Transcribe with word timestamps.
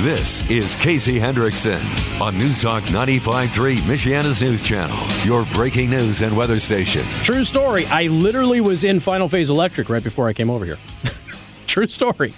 This 0.00 0.48
is 0.48 0.76
Casey 0.76 1.18
Hendrickson 1.18 1.80
on 2.20 2.38
News 2.38 2.62
Talk 2.62 2.84
95.3, 2.84 3.74
Michiana's 3.78 4.40
news 4.40 4.62
channel, 4.62 4.96
your 5.24 5.44
breaking 5.46 5.90
news 5.90 6.22
and 6.22 6.36
weather 6.36 6.60
station. 6.60 7.04
True 7.22 7.42
story. 7.44 7.84
I 7.86 8.06
literally 8.06 8.60
was 8.60 8.84
in 8.84 9.00
Final 9.00 9.28
Phase 9.28 9.50
Electric 9.50 9.88
right 9.88 10.04
before 10.04 10.28
I 10.28 10.34
came 10.34 10.50
over 10.50 10.64
here. 10.64 10.78
True 11.66 11.88
story. 11.88 12.32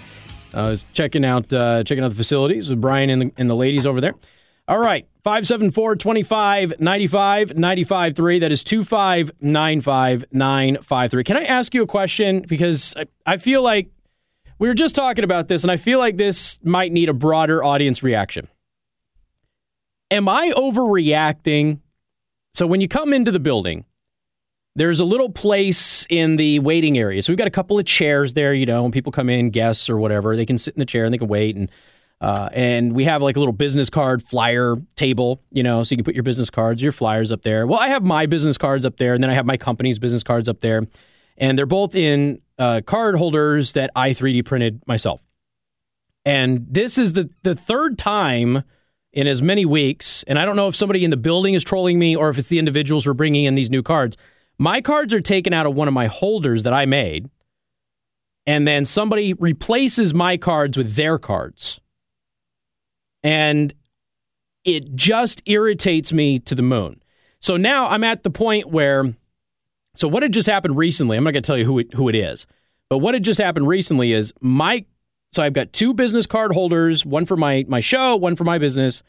I 0.55 0.69
was 0.69 0.87
checking 0.93 1.23
out 1.23 1.53
uh, 1.53 1.83
checking 1.83 2.03
out 2.03 2.09
the 2.09 2.15
facilities 2.15 2.67
with 2.71 2.81
Brian 2.81 3.11
and 3.11 3.21
the, 3.21 3.31
and 3.37 3.47
the 3.47 3.55
ladies 3.55 3.85
over 3.85 4.01
there. 4.01 4.15
All 4.67 4.79
right, 4.79 5.07
574 5.23 5.97
25 5.97 6.79
95 6.79 7.55
95 7.55 8.15
3. 8.15 8.39
That 8.39 8.51
is 8.51 8.63
2595 8.63 10.25
953. 10.31 11.23
Can 11.23 11.37
I 11.37 11.43
ask 11.43 11.75
you 11.75 11.83
a 11.83 11.87
question? 11.87 12.41
Because 12.41 12.95
I, 12.97 13.05
I 13.27 13.37
feel 13.37 13.61
like 13.61 13.89
we 14.59 14.67
were 14.67 14.73
just 14.73 14.95
talking 14.95 15.23
about 15.23 15.47
this, 15.47 15.63
and 15.63 15.71
I 15.71 15.77
feel 15.77 15.99
like 15.99 16.17
this 16.17 16.59
might 16.63 16.91
need 16.91 17.09
a 17.09 17.13
broader 17.13 17.63
audience 17.63 18.01
reaction. 18.03 18.47
Am 20.11 20.29
I 20.29 20.51
overreacting? 20.55 21.79
So 22.53 22.67
when 22.67 22.79
you 22.79 22.87
come 22.87 23.13
into 23.13 23.31
the 23.31 23.39
building, 23.39 23.85
there's 24.75 24.99
a 24.99 25.05
little 25.05 25.29
place 25.29 26.05
in 26.09 26.35
the 26.35 26.59
waiting 26.59 26.97
area. 26.97 27.21
So 27.23 27.31
we've 27.31 27.37
got 27.37 27.47
a 27.47 27.51
couple 27.51 27.79
of 27.79 27.85
chairs 27.85 28.33
there, 28.33 28.53
you 28.53 28.65
know, 28.65 28.83
when 28.83 28.91
people 28.91 29.11
come 29.11 29.29
in, 29.29 29.49
guests 29.49 29.89
or 29.89 29.97
whatever, 29.97 30.35
they 30.35 30.45
can 30.45 30.57
sit 30.57 30.75
in 30.75 30.79
the 30.79 30.85
chair 30.85 31.05
and 31.05 31.13
they 31.13 31.17
can 31.17 31.27
wait. 31.27 31.55
And 31.55 31.69
uh, 32.21 32.49
and 32.53 32.93
we 32.93 33.03
have 33.03 33.21
like 33.21 33.35
a 33.35 33.39
little 33.39 33.53
business 33.53 33.89
card 33.89 34.23
flyer 34.23 34.77
table, 34.95 35.41
you 35.51 35.61
know, 35.61 35.83
so 35.83 35.91
you 35.91 35.97
can 35.97 36.05
put 36.05 36.15
your 36.15 36.23
business 36.23 36.49
cards, 36.49 36.81
your 36.81 36.93
flyers 36.93 37.29
up 37.31 37.41
there. 37.41 37.67
Well, 37.67 37.79
I 37.79 37.89
have 37.89 38.03
my 38.03 38.25
business 38.25 38.57
cards 38.57 38.85
up 38.85 38.97
there, 38.97 39.13
and 39.13 39.21
then 39.21 39.29
I 39.29 39.33
have 39.33 39.45
my 39.45 39.57
company's 39.57 39.99
business 39.99 40.23
cards 40.23 40.47
up 40.47 40.61
there, 40.61 40.83
and 41.37 41.57
they're 41.57 41.65
both 41.65 41.93
in 41.93 42.39
uh, 42.57 42.81
card 42.85 43.15
holders 43.15 43.73
that 43.73 43.91
I 43.95 44.11
3D 44.11 44.45
printed 44.45 44.81
myself. 44.87 45.25
And 46.23 46.65
this 46.69 46.97
is 46.97 47.13
the 47.13 47.29
the 47.43 47.55
third 47.55 47.97
time 47.97 48.63
in 49.13 49.27
as 49.27 49.41
many 49.41 49.65
weeks, 49.65 50.23
and 50.23 50.37
I 50.37 50.45
don't 50.45 50.55
know 50.55 50.67
if 50.67 50.75
somebody 50.75 51.03
in 51.03 51.11
the 51.11 51.17
building 51.17 51.53
is 51.53 51.63
trolling 51.63 51.99
me 51.99 52.15
or 52.15 52.29
if 52.29 52.37
it's 52.37 52.49
the 52.49 52.59
individuals 52.59 53.05
who 53.05 53.11
are 53.11 53.15
bringing 53.15 53.45
in 53.45 53.55
these 53.55 53.69
new 53.69 53.81
cards. 53.81 54.17
My 54.57 54.81
cards 54.81 55.13
are 55.13 55.21
taken 55.21 55.53
out 55.53 55.65
of 55.65 55.75
one 55.75 55.87
of 55.87 55.93
my 55.93 56.07
holders 56.07 56.63
that 56.63 56.73
I 56.73 56.85
made, 56.85 57.29
and 58.45 58.67
then 58.67 58.85
somebody 58.85 59.33
replaces 59.33 60.13
my 60.13 60.37
cards 60.37 60.77
with 60.77 60.95
their 60.95 61.17
cards. 61.17 61.79
And 63.23 63.73
it 64.63 64.95
just 64.95 65.41
irritates 65.45 66.11
me 66.11 66.39
to 66.39 66.55
the 66.55 66.61
moon. 66.61 67.01
So 67.39 67.57
now 67.57 67.87
I'm 67.87 68.03
at 68.03 68.23
the 68.23 68.29
point 68.29 68.69
where, 68.69 69.13
so 69.95 70.07
what 70.07 70.23
had 70.23 70.33
just 70.33 70.47
happened 70.47 70.77
recently, 70.77 71.17
I'm 71.17 71.23
not 71.23 71.31
going 71.31 71.43
to 71.43 71.47
tell 71.47 71.57
you 71.57 71.65
who 71.65 71.79
it, 71.79 71.93
who 71.93 72.09
it 72.09 72.15
is, 72.15 72.45
but 72.89 72.99
what 72.99 73.13
had 73.13 73.23
just 73.23 73.39
happened 73.39 73.67
recently 73.67 74.11
is 74.11 74.33
my, 74.41 74.85
so 75.31 75.43
I've 75.43 75.53
got 75.53 75.73
two 75.73 75.93
business 75.93 76.25
card 76.25 76.53
holders, 76.53 77.05
one 77.05 77.25
for 77.25 77.35
my, 77.35 77.65
my 77.67 77.79
show, 77.79 78.15
one 78.15 78.35
for 78.35 78.43
my 78.43 78.57
business. 78.57 79.03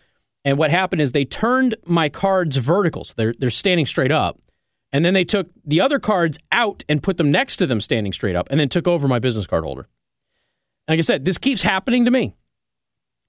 And 0.44 0.58
what 0.58 0.70
happened 0.70 1.02
is 1.02 1.12
they 1.12 1.24
turned 1.24 1.74
my 1.84 2.08
cards 2.08 2.56
vertical. 2.56 3.04
So 3.04 3.14
they're, 3.16 3.34
they're 3.38 3.50
standing 3.50 3.86
straight 3.86 4.12
up. 4.12 4.40
And 4.92 5.04
then 5.04 5.12
they 5.12 5.24
took 5.24 5.48
the 5.64 5.80
other 5.80 5.98
cards 5.98 6.38
out 6.52 6.84
and 6.88 7.02
put 7.02 7.18
them 7.18 7.30
next 7.30 7.56
to 7.56 7.66
them 7.66 7.80
standing 7.80 8.12
straight 8.12 8.36
up 8.36 8.46
and 8.50 8.58
then 8.58 8.68
took 8.68 8.88
over 8.88 9.08
my 9.08 9.18
business 9.18 9.46
card 9.46 9.64
holder. 9.64 9.88
Like 10.88 10.98
I 10.98 11.02
said, 11.02 11.24
this 11.24 11.36
keeps 11.36 11.62
happening 11.62 12.04
to 12.04 12.10
me 12.10 12.36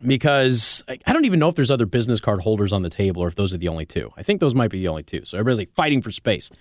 because 0.05 0.83
I 0.88 1.11
don't 1.11 1.25
even 1.25 1.39
know 1.39 1.49
if 1.49 1.55
there's 1.55 1.71
other 1.71 1.88
business 1.88 2.21
card 2.21 2.42
holders 2.42 2.71
on 2.71 2.83
the 2.83 2.89
table 2.89 3.23
or 3.23 3.27
if 3.27 3.36
those 3.36 3.53
are 3.53 3.58
the 3.58 3.67
only 3.67 3.86
two. 3.86 4.11
I 4.16 4.23
think 4.23 4.39
those 4.39 4.53
might 4.53 4.69
be 4.69 4.80
the 4.80 4.88
only 4.88 5.03
two. 5.03 5.25
So 5.25 5.38
everybody's 5.38 5.58
like 5.58 5.75
fighting 5.75 6.02
for 6.02 6.11
space. 6.11 6.52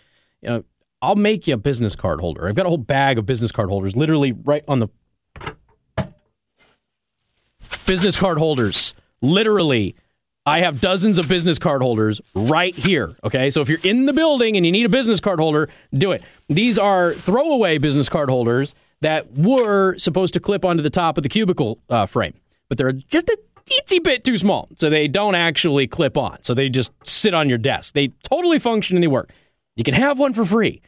You 0.41 0.49
know, 0.49 0.65
I'll 1.03 1.17
make 1.17 1.47
you 1.47 1.55
a 1.55 1.59
business 1.59 1.95
card 1.95 2.21
holder. 2.21 2.49
I've 2.49 2.55
got 2.55 2.67
a 2.67 2.69
whole 2.69 2.79
bag 2.79 3.19
of 3.19 3.27
business 3.27 3.53
card 3.53 3.69
holders 3.69 3.97
literally 3.97 4.33
right 4.33 4.65
on 4.67 4.79
the 4.79 4.89
business 7.87 8.17
card 8.17 8.39
holders. 8.39 8.95
Literally 9.21 9.95
I 10.47 10.61
have 10.61 10.81
dozens 10.81 11.19
of 11.19 11.29
business 11.29 11.59
card 11.59 11.83
holders 11.83 12.21
right 12.35 12.75
here. 12.75 13.17
Okay. 13.25 13.51
So 13.51 13.61
if 13.61 13.69
you're 13.69 13.81
in 13.83 14.07
the 14.07 14.13
building 14.13 14.57
and 14.57 14.65
you 14.65 14.71
need 14.71 14.87
a 14.87 14.89
business 14.89 15.19
card 15.19 15.41
holder, 15.41 15.69
do 15.93 16.13
it. 16.13 16.23
These 16.49 16.79
are 16.79 17.13
throwaway 17.13 17.79
business 17.79 18.09
card 18.09 18.31
holders 18.31 18.73
that 19.01 19.33
were 19.33 19.99
supposed 19.99 20.35
to 20.35 20.41
clip 20.41 20.65
onto 20.65 20.85
the 20.85 20.91
top 20.91 21.17
of 21.17 21.25
the 21.25 21.29
cubicle 21.29 21.81
uh, 21.91 22.07
frame, 22.07 22.35
but 22.69 22.79
they're 22.79 22.93
just 22.93 23.29
a 23.29 23.37
itsy 23.83 24.03
bit 24.03 24.25
too 24.25 24.39
small. 24.39 24.69
So 24.77 24.89
they 24.89 25.09
don't 25.09 25.35
actually 25.35 25.89
clip 25.89 26.17
on. 26.17 26.41
So 26.43 26.55
they 26.55 26.69
just 26.69 26.93
sit 27.05 27.35
on 27.35 27.49
your 27.49 27.59
desk. 27.59 27.95
They 27.95 28.09
totally 28.23 28.61
function 28.61 28.97
and 28.97 29.03
they 29.03 29.09
work. 29.09 29.33
You 29.75 29.83
can 29.83 29.95
have 29.95 30.19
one 30.19 30.33
for 30.33 30.45
free. 30.45 30.81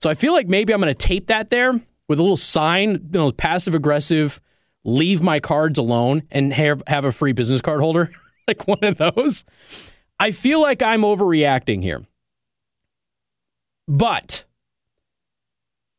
So 0.00 0.08
I 0.08 0.14
feel 0.14 0.32
like 0.32 0.48
maybe 0.48 0.72
I'm 0.72 0.80
going 0.80 0.92
to 0.92 1.06
tape 1.06 1.26
that 1.26 1.50
there 1.50 1.72
with 2.08 2.18
a 2.18 2.22
little 2.22 2.36
sign, 2.36 2.90
you 2.92 3.10
know, 3.12 3.32
passive 3.32 3.74
aggressive, 3.74 4.40
leave 4.84 5.22
my 5.22 5.40
cards 5.40 5.78
alone 5.78 6.22
and 6.30 6.52
have, 6.52 6.82
have 6.86 7.04
a 7.04 7.12
free 7.12 7.32
business 7.32 7.60
card 7.60 7.80
holder. 7.80 8.10
like 8.48 8.66
one 8.66 8.82
of 8.82 8.96
those. 8.96 9.44
I 10.18 10.32
feel 10.32 10.60
like 10.60 10.82
I'm 10.82 11.02
overreacting 11.02 11.82
here. 11.82 12.04
But 13.86 14.44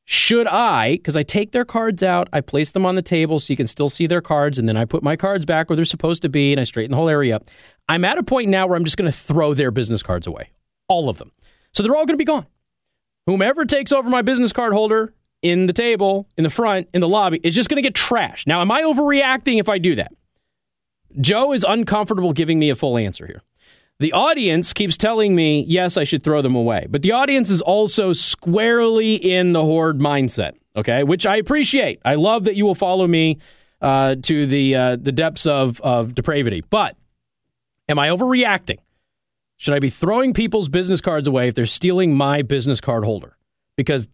should 0.03 0.47
I, 0.47 0.93
because 0.93 1.15
I 1.15 1.23
take 1.23 1.51
their 1.51 1.65
cards 1.65 2.03
out, 2.03 2.27
I 2.33 2.41
place 2.41 2.71
them 2.71 2.85
on 2.85 2.95
the 2.95 3.01
table 3.01 3.39
so 3.39 3.53
you 3.53 3.57
can 3.57 3.67
still 3.67 3.89
see 3.89 4.07
their 4.07 4.21
cards, 4.21 4.57
and 4.57 4.67
then 4.67 4.75
I 4.75 4.85
put 4.85 5.03
my 5.03 5.15
cards 5.15 5.45
back 5.45 5.69
where 5.69 5.75
they're 5.75 5.85
supposed 5.85 6.23
to 6.23 6.29
be 6.29 6.51
and 6.51 6.59
I 6.59 6.63
straighten 6.63 6.91
the 6.91 6.97
whole 6.97 7.09
area 7.09 7.35
up. 7.35 7.49
I'm 7.87 8.03
at 8.03 8.17
a 8.17 8.23
point 8.23 8.49
now 8.49 8.67
where 8.67 8.75
I'm 8.75 8.85
just 8.85 8.97
going 8.97 9.11
to 9.11 9.17
throw 9.17 9.53
their 9.53 9.71
business 9.71 10.03
cards 10.03 10.27
away, 10.27 10.49
all 10.87 11.09
of 11.09 11.19
them. 11.19 11.31
So 11.73 11.83
they're 11.83 11.95
all 11.95 12.05
going 12.05 12.15
to 12.15 12.17
be 12.17 12.25
gone. 12.25 12.47
Whomever 13.25 13.65
takes 13.65 13.91
over 13.91 14.09
my 14.09 14.21
business 14.21 14.51
card 14.51 14.73
holder 14.73 15.13
in 15.41 15.67
the 15.67 15.73
table, 15.73 16.27
in 16.37 16.43
the 16.43 16.49
front, 16.49 16.89
in 16.93 17.01
the 17.01 17.07
lobby, 17.07 17.39
is 17.43 17.55
just 17.55 17.69
going 17.69 17.81
to 17.81 17.87
get 17.87 17.93
trashed. 17.93 18.47
Now, 18.47 18.61
am 18.61 18.71
I 18.71 18.81
overreacting 18.81 19.59
if 19.59 19.69
I 19.69 19.77
do 19.77 19.95
that? 19.95 20.11
Joe 21.19 21.53
is 21.53 21.65
uncomfortable 21.67 22.33
giving 22.33 22.59
me 22.59 22.69
a 22.69 22.75
full 22.75 22.97
answer 22.97 23.25
here. 23.25 23.41
The 23.99 24.13
audience 24.13 24.71
keeps 24.71 24.95
telling 24.95 25.35
me, 25.35 25.65
yes, 25.67 25.97
I 25.97 26.05
should 26.05 26.23
throw 26.23 26.41
them 26.41 26.55
away. 26.55 26.87
But 26.89 27.01
the 27.01 27.11
audience 27.11 27.49
is 27.49 27.61
also 27.61 28.13
squarely 28.13 29.15
in 29.15 29.51
the 29.51 29.61
hoard 29.61 29.99
mindset, 29.99 30.53
okay, 30.75 31.03
which 31.03 31.25
I 31.25 31.35
appreciate. 31.35 31.99
I 32.05 32.15
love 32.15 32.45
that 32.45 32.55
you 32.55 32.65
will 32.65 32.75
follow 32.75 33.07
me 33.07 33.39
uh, 33.81 34.15
to 34.23 34.45
the, 34.45 34.75
uh, 34.75 34.95
the 34.95 35.11
depths 35.11 35.45
of, 35.45 35.81
of 35.81 36.15
depravity. 36.15 36.63
But 36.69 36.95
am 37.89 37.99
I 37.99 38.07
overreacting? 38.07 38.79
Should 39.59 39.73
I 39.73 39.79
be 39.79 39.89
throwing 39.89 40.33
people's 40.33 40.69
business 40.69 41.01
cards 41.01 41.27
away 41.27 41.49
if 41.49 41.53
they're 41.53 41.65
stealing 41.65 42.15
my 42.15 42.41
business 42.41 42.79
card 42.79 43.03
holder? 43.03 43.35
Because 43.75 44.07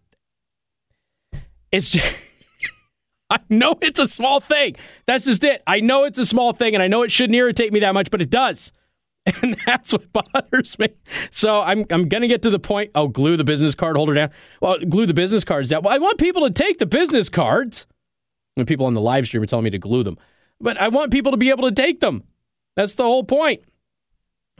it's 1.70 1.88
just. 1.88 2.04
I 3.30 3.38
know 3.48 3.76
it's 3.80 4.00
a 4.00 4.08
small 4.08 4.40
thing. 4.40 4.74
That's 5.06 5.24
just 5.24 5.44
it. 5.44 5.62
I 5.64 5.78
know 5.78 6.02
it's 6.02 6.18
a 6.18 6.26
small 6.26 6.52
thing, 6.52 6.74
and 6.74 6.82
I 6.82 6.88
know 6.88 7.02
it 7.02 7.12
shouldn't 7.12 7.36
irritate 7.36 7.72
me 7.72 7.78
that 7.80 7.94
much, 7.94 8.10
but 8.10 8.20
it 8.20 8.28
does. 8.28 8.72
And 9.42 9.56
that's 9.66 9.92
what 9.92 10.12
bothers 10.12 10.78
me. 10.78 10.88
So 11.32 11.60
I'm 11.60 11.84
I'm 11.90 12.08
gonna 12.08 12.28
get 12.28 12.42
to 12.42 12.50
the 12.50 12.60
point. 12.60 12.92
Oh, 12.94 13.08
glue 13.08 13.36
the 13.36 13.42
business 13.42 13.74
card 13.74 13.96
holder 13.96 14.14
down. 14.14 14.30
Well, 14.60 14.78
glue 14.78 15.04
the 15.04 15.14
business 15.14 15.42
cards 15.42 15.68
down. 15.68 15.82
Well, 15.82 15.92
I 15.92 15.98
want 15.98 16.18
people 16.18 16.42
to 16.42 16.50
take 16.50 16.78
the 16.78 16.86
business 16.86 17.28
cards. 17.28 17.86
When 18.54 18.66
people 18.66 18.86
on 18.86 18.94
the 18.94 19.00
live 19.00 19.26
stream 19.26 19.42
are 19.42 19.46
telling 19.46 19.64
me 19.64 19.70
to 19.70 19.78
glue 19.78 20.04
them, 20.04 20.16
but 20.60 20.80
I 20.80 20.86
want 20.88 21.10
people 21.10 21.32
to 21.32 21.38
be 21.38 21.50
able 21.50 21.68
to 21.68 21.74
take 21.74 21.98
them. 21.98 22.22
That's 22.76 22.94
the 22.94 23.02
whole 23.02 23.24
point. 23.24 23.64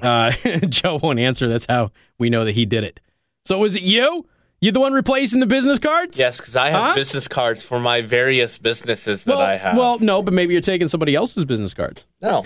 Uh, 0.01 0.31
Joe 0.69 0.99
won't 1.03 1.19
answer. 1.19 1.49
That's 1.49 1.67
how 1.67 1.91
we 2.19 2.31
know 2.31 2.45
that 2.45 2.53
he 2.53 2.67
did 2.67 2.85
it. 2.85 3.01
So 3.45 3.59
was 3.59 3.77
it 3.77 3.83
you? 3.83 4.27
You 4.61 4.73
the 4.73 4.81
one 4.81 4.95
replacing 4.95 5.41
the 5.41 5.47
business 5.47 5.79
cards? 5.79 6.19
Yes, 6.19 6.39
because 6.39 6.57
I 6.57 6.71
have 6.71 6.83
huh? 6.83 6.95
business 6.95 7.29
cards 7.29 7.65
for 7.65 7.79
my 7.79 8.01
various 8.01 8.57
businesses 8.57 9.25
that 9.25 9.37
well, 9.37 9.47
I 9.47 9.57
have. 9.57 9.77
Well, 9.77 9.99
no, 9.99 10.23
but 10.23 10.33
maybe 10.33 10.55
you're 10.55 10.63
taking 10.63 10.89
somebody 10.89 11.15
else's 11.15 11.45
business 11.45 11.75
cards. 11.75 12.07
No. 12.23 12.45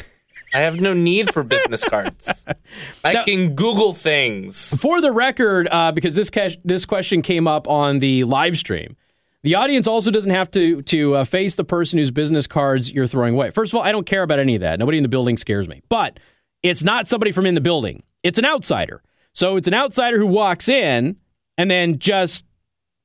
I 0.52 0.60
have 0.60 0.80
no 0.80 0.92
need 0.92 1.32
for 1.32 1.44
business 1.44 1.84
cards. 1.84 2.44
I 3.04 3.12
now, 3.12 3.24
can 3.24 3.54
Google 3.54 3.94
things. 3.94 4.74
For 4.80 5.00
the 5.00 5.12
record, 5.12 5.68
uh, 5.70 5.92
because 5.92 6.16
this 6.16 6.30
this 6.64 6.84
question 6.84 7.22
came 7.22 7.46
up 7.46 7.68
on 7.68 8.00
the 8.00 8.24
live 8.24 8.58
stream, 8.58 8.96
the 9.42 9.54
audience 9.54 9.86
also 9.86 10.10
doesn't 10.10 10.32
have 10.32 10.50
to 10.52 10.82
to 10.82 11.16
uh, 11.16 11.24
face 11.24 11.54
the 11.54 11.64
person 11.64 11.98
whose 12.00 12.10
business 12.10 12.48
cards 12.48 12.90
you're 12.90 13.06
throwing 13.06 13.34
away. 13.34 13.52
First 13.52 13.72
of 13.72 13.78
all, 13.78 13.84
I 13.84 13.92
don't 13.92 14.06
care 14.06 14.24
about 14.24 14.40
any 14.40 14.56
of 14.56 14.60
that. 14.62 14.80
Nobody 14.80 14.98
in 14.98 15.02
the 15.02 15.08
building 15.08 15.36
scares 15.36 15.68
me. 15.68 15.82
But 15.88 16.18
it's 16.62 16.82
not 16.82 17.08
somebody 17.08 17.32
from 17.32 17.46
in 17.46 17.54
the 17.54 17.60
building. 17.60 18.02
It's 18.22 18.38
an 18.38 18.44
outsider. 18.44 19.02
So 19.32 19.56
it's 19.56 19.68
an 19.68 19.74
outsider 19.74 20.18
who 20.18 20.26
walks 20.26 20.68
in 20.68 21.16
and 21.56 21.70
then 21.70 21.98
just 21.98 22.44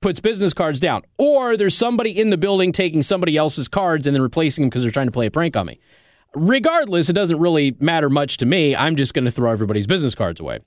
puts 0.01 0.19
business 0.19 0.53
cards 0.53 0.79
down. 0.79 1.01
Or 1.17 1.57
there's 1.57 1.77
somebody 1.77 2.11
in 2.19 2.29
the 2.29 2.37
building 2.37 2.71
taking 2.71 3.01
somebody 3.01 3.37
else's 3.37 3.67
cards 3.67 4.05
and 4.07 4.15
then 4.15 4.21
replacing 4.21 4.63
them 4.63 4.69
because 4.69 4.81
they're 4.81 4.91
trying 4.91 5.07
to 5.07 5.11
play 5.11 5.27
a 5.27 5.31
prank 5.31 5.55
on 5.55 5.65
me. 5.65 5.79
Regardless, 6.35 7.09
it 7.09 7.13
doesn't 7.13 7.39
really 7.39 7.75
matter 7.79 8.09
much 8.09 8.37
to 8.37 8.45
me. 8.45 8.75
I'm 8.75 8.95
just 8.95 9.13
going 9.13 9.25
to 9.25 9.31
throw 9.31 9.51
everybody's 9.51 9.87
business 9.87 10.15
cards 10.15 10.39
away. 10.39 10.59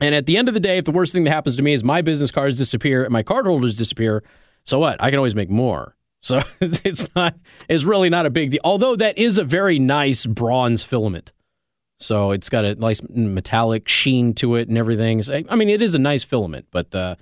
And 0.00 0.14
at 0.14 0.26
the 0.26 0.36
end 0.36 0.48
of 0.48 0.54
the 0.54 0.60
day, 0.60 0.78
if 0.78 0.84
the 0.84 0.92
worst 0.92 1.12
thing 1.12 1.24
that 1.24 1.30
happens 1.30 1.56
to 1.56 1.62
me 1.62 1.72
is 1.72 1.82
my 1.82 2.02
business 2.02 2.30
cards 2.30 2.56
disappear 2.56 3.04
and 3.04 3.12
my 3.12 3.22
card 3.22 3.46
holders 3.46 3.76
disappear, 3.76 4.22
so 4.64 4.78
what? 4.78 5.02
I 5.02 5.10
can 5.10 5.18
always 5.18 5.34
make 5.34 5.50
more. 5.50 5.96
So 6.24 6.40
it's 6.62 7.06
not 7.14 7.34
it's 7.68 7.84
really 7.84 8.08
not 8.08 8.24
a 8.24 8.30
big 8.30 8.52
deal. 8.52 8.60
Although 8.64 8.96
that 8.96 9.18
is 9.18 9.36
a 9.36 9.44
very 9.44 9.78
nice 9.78 10.24
bronze 10.24 10.82
filament. 10.82 11.34
So 11.98 12.32
it's 12.32 12.48
got 12.48 12.64
a 12.64 12.74
nice 12.74 13.00
metallic 13.08 13.88
sheen 13.88 14.34
to 14.34 14.56
it 14.56 14.68
and 14.68 14.76
everything. 14.76 15.22
I 15.48 15.56
mean, 15.56 15.68
it 15.68 15.80
is 15.82 15.94
a 15.94 15.98
nice 15.98 16.24
filament, 16.24 16.66
but 16.70 16.94
uh, 16.94 17.16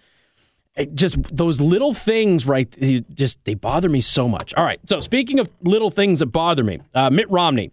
just 0.95 1.23
those 1.35 1.61
little 1.61 1.95
things, 1.95 2.47
right? 2.47 2.75
Just 3.15 3.45
they 3.45 3.55
bother 3.55 3.89
me 3.89 4.01
so 4.01 4.29
much. 4.29 4.55
All 4.55 4.65
right. 4.65 4.81
So 4.89 5.01
speaking 5.01 5.39
of 5.39 5.51
little 5.63 5.91
things 5.91 6.21
that 6.21 6.27
bother 6.27 6.65
me, 6.65 6.81
uh, 6.95 7.11
Mitt 7.11 7.31
Romney. 7.31 7.71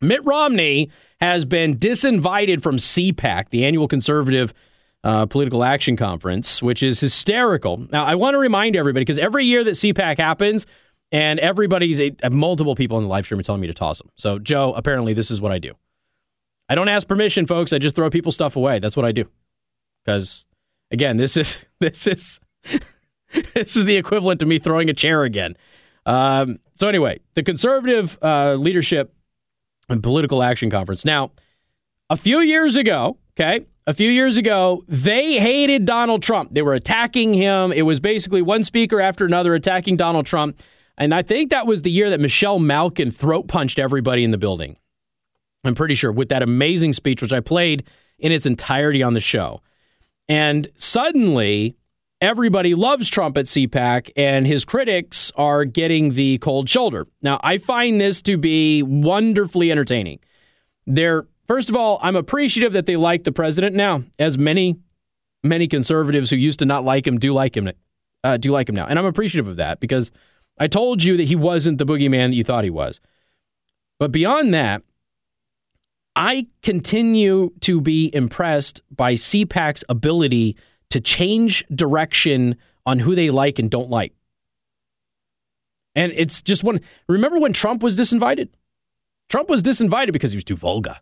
Mitt 0.00 0.24
Romney 0.24 0.90
has 1.20 1.46
been 1.46 1.78
disinvited 1.78 2.62
from 2.62 2.76
CPAC, 2.76 3.48
the 3.48 3.64
annual 3.64 3.88
conservative 3.88 4.52
uh, 5.02 5.24
political 5.26 5.64
action 5.64 5.96
conference, 5.96 6.62
which 6.62 6.82
is 6.82 7.00
hysterical. 7.00 7.86
Now, 7.90 8.04
I 8.04 8.14
want 8.14 8.34
to 8.34 8.38
remind 8.38 8.76
everybody 8.76 9.02
because 9.02 9.18
every 9.18 9.46
year 9.46 9.64
that 9.64 9.72
CPAC 9.72 10.18
happens, 10.18 10.66
and 11.12 11.38
everybody's 11.38 12.00
uh, 12.00 12.30
multiple 12.30 12.74
people 12.74 12.98
in 12.98 13.04
the 13.04 13.08
live 13.08 13.24
stream 13.24 13.38
are 13.38 13.42
telling 13.42 13.60
me 13.60 13.66
to 13.66 13.74
toss 13.74 13.98
them. 13.98 14.10
So, 14.16 14.38
Joe, 14.38 14.74
apparently, 14.74 15.14
this 15.14 15.30
is 15.30 15.40
what 15.40 15.52
I 15.52 15.58
do. 15.58 15.72
I 16.68 16.74
don't 16.74 16.88
ask 16.88 17.06
permission, 17.06 17.46
folks. 17.46 17.72
I 17.72 17.78
just 17.78 17.96
throw 17.96 18.08
people's 18.10 18.34
stuff 18.34 18.56
away. 18.56 18.78
That's 18.78 18.96
what 18.96 19.04
I 19.04 19.12
do. 19.12 19.28
Because 20.04 20.46
again, 20.90 21.16
this 21.16 21.36
is 21.36 21.64
this 21.80 22.06
is 22.06 22.40
this 23.54 23.76
is 23.76 23.84
the 23.84 23.96
equivalent 23.96 24.40
to 24.40 24.46
me 24.46 24.58
throwing 24.58 24.88
a 24.88 24.94
chair 24.94 25.24
again. 25.24 25.56
Um, 26.06 26.58
so 26.74 26.88
anyway, 26.88 27.20
the 27.34 27.42
conservative 27.42 28.18
uh, 28.22 28.54
leadership 28.54 29.14
and 29.88 30.02
political 30.02 30.42
action 30.42 30.70
conference. 30.70 31.04
Now, 31.04 31.32
a 32.10 32.16
few 32.16 32.40
years 32.40 32.76
ago, 32.76 33.18
okay, 33.38 33.66
a 33.86 33.94
few 33.94 34.10
years 34.10 34.36
ago, 34.36 34.82
they 34.88 35.38
hated 35.38 35.84
Donald 35.84 36.22
Trump. 36.22 36.52
They 36.52 36.62
were 36.62 36.74
attacking 36.74 37.34
him. 37.34 37.72
It 37.72 37.82
was 37.82 38.00
basically 38.00 38.42
one 38.42 38.64
speaker 38.64 39.00
after 39.00 39.24
another 39.24 39.54
attacking 39.54 39.96
Donald 39.96 40.26
Trump. 40.26 40.60
And 40.96 41.12
I 41.12 41.22
think 41.22 41.50
that 41.50 41.66
was 41.66 41.82
the 41.82 41.90
year 41.90 42.10
that 42.10 42.20
Michelle 42.20 42.58
Malkin 42.58 43.10
throat 43.10 43.48
punched 43.48 43.78
everybody 43.78 44.24
in 44.24 44.30
the 44.30 44.38
building. 44.38 44.76
I'm 45.64 45.74
pretty 45.74 45.94
sure 45.94 46.12
with 46.12 46.28
that 46.28 46.42
amazing 46.42 46.92
speech, 46.92 47.22
which 47.22 47.32
I 47.32 47.40
played 47.40 47.84
in 48.18 48.32
its 48.32 48.46
entirety 48.46 49.02
on 49.02 49.14
the 49.14 49.20
show. 49.20 49.60
And 50.28 50.68
suddenly, 50.76 51.76
everybody 52.20 52.74
loves 52.74 53.08
Trump 53.08 53.36
at 53.36 53.46
CPAC, 53.46 54.10
and 54.16 54.46
his 54.46 54.64
critics 54.64 55.32
are 55.36 55.64
getting 55.64 56.12
the 56.12 56.38
cold 56.38 56.68
shoulder. 56.68 57.06
Now, 57.22 57.40
I 57.42 57.58
find 57.58 58.00
this 58.00 58.22
to 58.22 58.36
be 58.36 58.82
wonderfully 58.82 59.70
entertaining. 59.70 60.20
They're, 60.86 61.26
first 61.46 61.68
of 61.68 61.76
all, 61.76 61.98
I'm 62.02 62.16
appreciative 62.16 62.72
that 62.72 62.86
they 62.86 62.96
like 62.96 63.24
the 63.24 63.32
president 63.32 63.74
now, 63.74 64.04
as 64.18 64.38
many, 64.38 64.76
many 65.42 65.66
conservatives 65.66 66.30
who 66.30 66.36
used 66.36 66.58
to 66.60 66.66
not 66.66 66.84
like 66.84 67.06
him 67.06 67.18
do 67.18 67.32
like 67.32 67.56
him, 67.56 67.70
uh, 68.22 68.36
do 68.36 68.50
like 68.50 68.68
him 68.68 68.74
now. 68.74 68.86
And 68.86 68.98
I'm 68.98 69.04
appreciative 69.04 69.48
of 69.48 69.56
that 69.56 69.80
because 69.80 70.10
I 70.58 70.66
told 70.66 71.02
you 71.02 71.16
that 71.16 71.28
he 71.28 71.36
wasn't 71.36 71.78
the 71.78 71.86
boogeyman 71.86 72.30
that 72.30 72.36
you 72.36 72.44
thought 72.44 72.64
he 72.64 72.70
was. 72.70 73.00
But 73.98 74.12
beyond 74.12 74.54
that, 74.54 74.82
I 76.16 76.46
continue 76.62 77.52
to 77.60 77.80
be 77.80 78.10
impressed 78.14 78.82
by 78.94 79.14
CPAC's 79.14 79.84
ability 79.88 80.56
to 80.90 81.00
change 81.00 81.64
direction 81.74 82.56
on 82.86 83.00
who 83.00 83.14
they 83.14 83.30
like 83.30 83.58
and 83.58 83.70
don't 83.70 83.90
like. 83.90 84.12
And 85.96 86.12
it's 86.14 86.42
just 86.42 86.64
one. 86.64 86.80
Remember 87.08 87.38
when 87.38 87.52
Trump 87.52 87.82
was 87.82 87.96
disinvited? 87.96 88.48
Trump 89.28 89.48
was 89.48 89.62
disinvited 89.62 90.12
because 90.12 90.32
he 90.32 90.36
was 90.36 90.44
too 90.44 90.56
vulgar. 90.56 90.96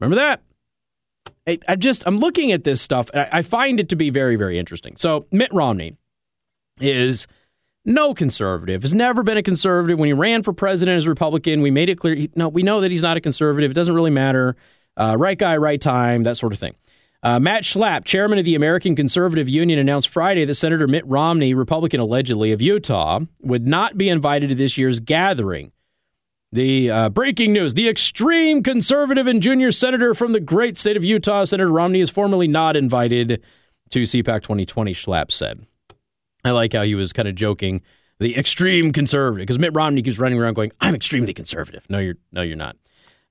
Remember 0.00 0.16
that? 0.16 0.42
I, 1.46 1.58
I 1.66 1.76
just 1.76 2.04
I'm 2.06 2.18
looking 2.18 2.52
at 2.52 2.64
this 2.64 2.80
stuff 2.80 3.10
and 3.12 3.22
I, 3.22 3.38
I 3.38 3.42
find 3.42 3.80
it 3.80 3.88
to 3.88 3.96
be 3.96 4.10
very 4.10 4.36
very 4.36 4.58
interesting. 4.58 4.96
So 4.96 5.26
Mitt 5.32 5.52
Romney 5.52 5.96
is 6.80 7.26
no 7.88 8.14
conservative, 8.14 8.82
has 8.82 8.94
never 8.94 9.22
been 9.22 9.38
a 9.38 9.42
conservative. 9.42 9.98
When 9.98 10.08
he 10.08 10.12
ran 10.12 10.42
for 10.42 10.52
president 10.52 10.98
as 10.98 11.06
a 11.06 11.08
Republican, 11.08 11.62
we 11.62 11.70
made 11.70 11.88
it 11.88 11.98
clear. 11.98 12.28
No, 12.36 12.48
we 12.48 12.62
know 12.62 12.80
that 12.80 12.90
he's 12.90 13.02
not 13.02 13.16
a 13.16 13.20
conservative. 13.20 13.70
It 13.70 13.74
doesn't 13.74 13.94
really 13.94 14.10
matter. 14.10 14.54
Uh, 14.96 15.16
right 15.18 15.38
guy, 15.38 15.56
right 15.56 15.80
time, 15.80 16.22
that 16.24 16.36
sort 16.36 16.52
of 16.52 16.58
thing. 16.58 16.74
Uh, 17.22 17.40
Matt 17.40 17.64
Schlapp, 17.64 18.04
chairman 18.04 18.38
of 18.38 18.44
the 18.44 18.54
American 18.54 18.94
Conservative 18.94 19.48
Union, 19.48 19.78
announced 19.78 20.08
Friday 20.08 20.44
that 20.44 20.54
Senator 20.54 20.86
Mitt 20.86 21.04
Romney, 21.06 21.52
Republican 21.52 21.98
allegedly 21.98 22.52
of 22.52 22.62
Utah, 22.62 23.20
would 23.40 23.66
not 23.66 23.98
be 23.98 24.08
invited 24.08 24.50
to 24.50 24.54
this 24.54 24.78
year's 24.78 25.00
gathering. 25.00 25.72
The 26.52 26.90
uh, 26.90 27.08
breaking 27.10 27.52
news 27.52 27.74
the 27.74 27.88
extreme 27.88 28.62
conservative 28.62 29.26
and 29.26 29.42
junior 29.42 29.72
senator 29.72 30.14
from 30.14 30.32
the 30.32 30.40
great 30.40 30.78
state 30.78 30.96
of 30.96 31.04
Utah, 31.04 31.44
Senator 31.44 31.70
Romney, 31.70 32.00
is 32.00 32.08
formally 32.08 32.48
not 32.48 32.76
invited 32.76 33.42
to 33.90 34.02
CPAC 34.02 34.42
2020, 34.42 34.94
Schlapp 34.94 35.32
said. 35.32 35.66
I 36.48 36.52
like 36.52 36.72
how 36.72 36.82
he 36.82 36.94
was 36.94 37.12
kind 37.12 37.28
of 37.28 37.34
joking 37.34 37.82
the 38.18 38.36
extreme 38.36 38.92
conservative 38.92 39.46
because 39.46 39.58
Mitt 39.58 39.74
Romney 39.74 40.02
keeps 40.02 40.18
running 40.18 40.40
around 40.40 40.54
going, 40.54 40.72
"I'm 40.80 40.94
extremely 40.94 41.32
conservative." 41.32 41.86
No, 41.88 41.98
you're 41.98 42.16
no, 42.32 42.42
you're 42.42 42.56
not. 42.56 42.76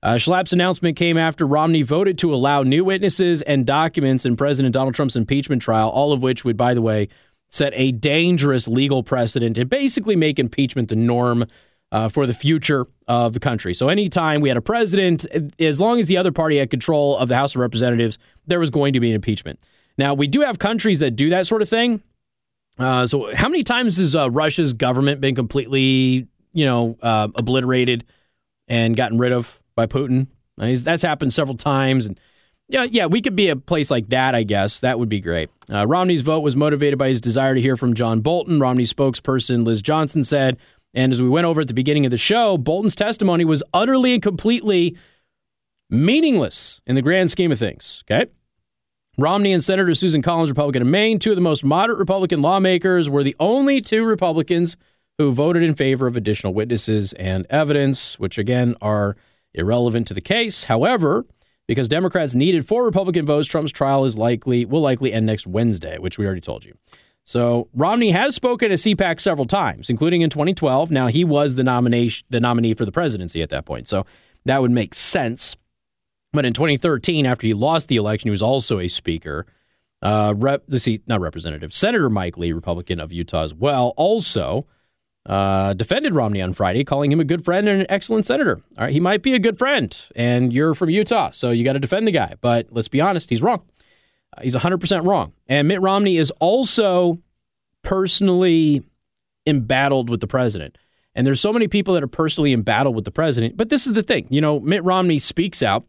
Uh, 0.02 0.14
Schlapp's 0.14 0.52
announcement 0.52 0.96
came 0.96 1.18
after 1.18 1.44
Romney 1.46 1.82
voted 1.82 2.18
to 2.18 2.32
allow 2.32 2.62
new 2.62 2.84
witnesses 2.84 3.42
and 3.42 3.66
documents 3.66 4.24
in 4.24 4.36
President 4.36 4.72
Donald 4.72 4.94
Trump's 4.94 5.16
impeachment 5.16 5.60
trial, 5.60 5.88
all 5.88 6.12
of 6.12 6.22
which 6.22 6.44
would, 6.44 6.56
by 6.56 6.72
the 6.72 6.80
way, 6.80 7.08
set 7.48 7.72
a 7.74 7.90
dangerous 7.90 8.68
legal 8.68 9.02
precedent 9.02 9.58
and 9.58 9.68
basically 9.68 10.14
make 10.14 10.38
impeachment 10.38 10.88
the 10.88 10.96
norm 10.96 11.46
uh, 11.90 12.08
for 12.08 12.26
the 12.26 12.34
future 12.34 12.86
of 13.08 13.32
the 13.32 13.40
country. 13.40 13.74
So, 13.74 13.88
anytime 13.88 14.40
we 14.40 14.48
had 14.50 14.58
a 14.58 14.62
president, 14.62 15.26
as 15.58 15.80
long 15.80 15.98
as 15.98 16.06
the 16.06 16.16
other 16.16 16.32
party 16.32 16.58
had 16.58 16.70
control 16.70 17.16
of 17.16 17.28
the 17.28 17.34
House 17.34 17.54
of 17.54 17.60
Representatives, 17.60 18.18
there 18.46 18.60
was 18.60 18.70
going 18.70 18.92
to 18.92 19.00
be 19.00 19.08
an 19.08 19.14
impeachment. 19.14 19.58
Now, 19.96 20.14
we 20.14 20.28
do 20.28 20.42
have 20.42 20.58
countries 20.58 21.00
that 21.00 21.12
do 21.12 21.30
that 21.30 21.46
sort 21.46 21.62
of 21.62 21.68
thing. 21.68 22.02
Uh, 22.78 23.06
so, 23.06 23.34
how 23.34 23.48
many 23.48 23.62
times 23.62 23.96
has 23.96 24.14
uh, 24.14 24.30
Russia's 24.30 24.72
government 24.72 25.20
been 25.20 25.34
completely, 25.34 26.28
you 26.52 26.64
know, 26.64 26.96
uh, 27.02 27.28
obliterated 27.34 28.04
and 28.68 28.96
gotten 28.96 29.18
rid 29.18 29.32
of 29.32 29.60
by 29.74 29.86
Putin? 29.86 30.28
that's 30.56 31.02
happened 31.02 31.32
several 31.32 31.56
times, 31.56 32.06
and 32.06 32.18
yeah, 32.68 32.84
yeah, 32.84 33.06
we 33.06 33.22
could 33.22 33.36
be 33.36 33.48
a 33.48 33.56
place 33.56 33.90
like 33.90 34.08
that. 34.08 34.34
I 34.34 34.42
guess 34.42 34.80
that 34.80 34.98
would 34.98 35.08
be 35.08 35.20
great. 35.20 35.50
Uh, 35.72 35.86
Romney's 35.86 36.22
vote 36.22 36.40
was 36.40 36.56
motivated 36.56 36.98
by 36.98 37.08
his 37.08 37.20
desire 37.20 37.54
to 37.54 37.60
hear 37.60 37.76
from 37.76 37.94
John 37.94 38.20
Bolton. 38.20 38.60
Romney's 38.60 38.92
spokesperson 38.92 39.64
Liz 39.64 39.82
Johnson 39.82 40.24
said, 40.24 40.56
and 40.94 41.12
as 41.12 41.22
we 41.22 41.28
went 41.28 41.46
over 41.46 41.60
at 41.60 41.68
the 41.68 41.74
beginning 41.74 42.04
of 42.04 42.10
the 42.10 42.16
show, 42.16 42.58
Bolton's 42.58 42.94
testimony 42.94 43.44
was 43.44 43.62
utterly 43.72 44.14
and 44.14 44.22
completely 44.22 44.96
meaningless 45.90 46.80
in 46.86 46.94
the 46.94 47.02
grand 47.02 47.30
scheme 47.30 47.52
of 47.52 47.58
things. 47.58 48.04
Okay. 48.10 48.30
Romney 49.18 49.52
and 49.52 49.64
Senator 49.64 49.92
Susan 49.96 50.22
Collins, 50.22 50.48
Republican 50.48 50.82
of 50.82 50.86
Maine, 50.86 51.18
two 51.18 51.30
of 51.30 51.36
the 51.36 51.42
most 51.42 51.64
moderate 51.64 51.98
Republican 51.98 52.40
lawmakers, 52.40 53.10
were 53.10 53.24
the 53.24 53.34
only 53.40 53.80
two 53.80 54.04
Republicans 54.04 54.76
who 55.18 55.32
voted 55.32 55.64
in 55.64 55.74
favor 55.74 56.06
of 56.06 56.14
additional 56.14 56.54
witnesses 56.54 57.12
and 57.14 57.44
evidence, 57.50 58.16
which 58.20 58.38
again 58.38 58.76
are 58.80 59.16
irrelevant 59.52 60.06
to 60.06 60.14
the 60.14 60.20
case. 60.20 60.64
However, 60.64 61.26
because 61.66 61.88
Democrats 61.88 62.36
needed 62.36 62.68
four 62.68 62.84
Republican 62.84 63.26
votes, 63.26 63.48
Trump's 63.48 63.72
trial 63.72 64.04
is 64.04 64.16
likely 64.16 64.64
will 64.64 64.82
likely 64.82 65.12
end 65.12 65.26
next 65.26 65.48
Wednesday, 65.48 65.98
which 65.98 66.16
we 66.16 66.24
already 66.24 66.40
told 66.40 66.64
you. 66.64 66.78
So 67.24 67.68
Romney 67.74 68.12
has 68.12 68.36
spoken 68.36 68.70
at 68.70 68.78
CPAC 68.78 69.18
several 69.18 69.46
times, 69.46 69.90
including 69.90 70.20
in 70.20 70.30
2012. 70.30 70.92
Now 70.92 71.08
he 71.08 71.24
was 71.24 71.56
the 71.56 71.64
nomination, 71.64 72.24
the 72.30 72.38
nominee 72.38 72.74
for 72.74 72.84
the 72.84 72.92
presidency 72.92 73.42
at 73.42 73.50
that 73.50 73.66
point, 73.66 73.88
so 73.88 74.06
that 74.44 74.62
would 74.62 74.70
make 74.70 74.94
sense. 74.94 75.56
But 76.32 76.44
in 76.44 76.52
2013, 76.52 77.26
after 77.26 77.46
he 77.46 77.54
lost 77.54 77.88
the 77.88 77.96
election, 77.96 78.28
he 78.28 78.32
was 78.32 78.42
also 78.42 78.78
a 78.78 78.88
speaker. 78.88 79.46
Uh, 80.00 80.34
rep, 80.36 80.64
the 80.68 80.78
seat, 80.78 81.02
not 81.06 81.20
representative, 81.20 81.74
Senator 81.74 82.08
Mike 82.08 82.38
Lee, 82.38 82.52
Republican 82.52 83.00
of 83.00 83.12
Utah 83.12 83.42
as 83.42 83.54
well, 83.54 83.94
also 83.96 84.66
uh, 85.26 85.74
defended 85.74 86.14
Romney 86.14 86.40
on 86.40 86.52
Friday, 86.52 86.84
calling 86.84 87.10
him 87.10 87.18
a 87.18 87.24
good 87.24 87.44
friend 87.44 87.68
and 87.68 87.80
an 87.80 87.86
excellent 87.90 88.24
senator. 88.24 88.60
All 88.78 88.84
right, 88.84 88.92
he 88.92 89.00
might 89.00 89.22
be 89.22 89.34
a 89.34 89.38
good 89.38 89.58
friend, 89.58 89.96
and 90.14 90.52
you're 90.52 90.74
from 90.74 90.90
Utah, 90.90 91.30
so 91.32 91.50
you 91.50 91.64
got 91.64 91.72
to 91.72 91.80
defend 91.80 92.06
the 92.06 92.12
guy. 92.12 92.34
But 92.40 92.68
let's 92.70 92.88
be 92.88 93.00
honest, 93.00 93.28
he's 93.28 93.42
wrong. 93.42 93.62
Uh, 94.36 94.42
he's 94.42 94.54
100% 94.54 95.06
wrong. 95.06 95.32
And 95.48 95.68
Mitt 95.68 95.80
Romney 95.80 96.16
is 96.16 96.30
also 96.38 97.18
personally 97.82 98.82
embattled 99.46 100.08
with 100.08 100.20
the 100.20 100.26
president. 100.26 100.78
And 101.14 101.26
there's 101.26 101.40
so 101.40 101.52
many 101.52 101.66
people 101.66 101.94
that 101.94 102.02
are 102.02 102.08
personally 102.08 102.52
embattled 102.52 102.94
with 102.94 103.04
the 103.04 103.10
president. 103.10 103.56
But 103.56 103.70
this 103.70 103.86
is 103.86 103.94
the 103.94 104.02
thing, 104.02 104.28
you 104.30 104.40
know, 104.40 104.60
Mitt 104.60 104.84
Romney 104.84 105.18
speaks 105.18 105.62
out 105.62 105.84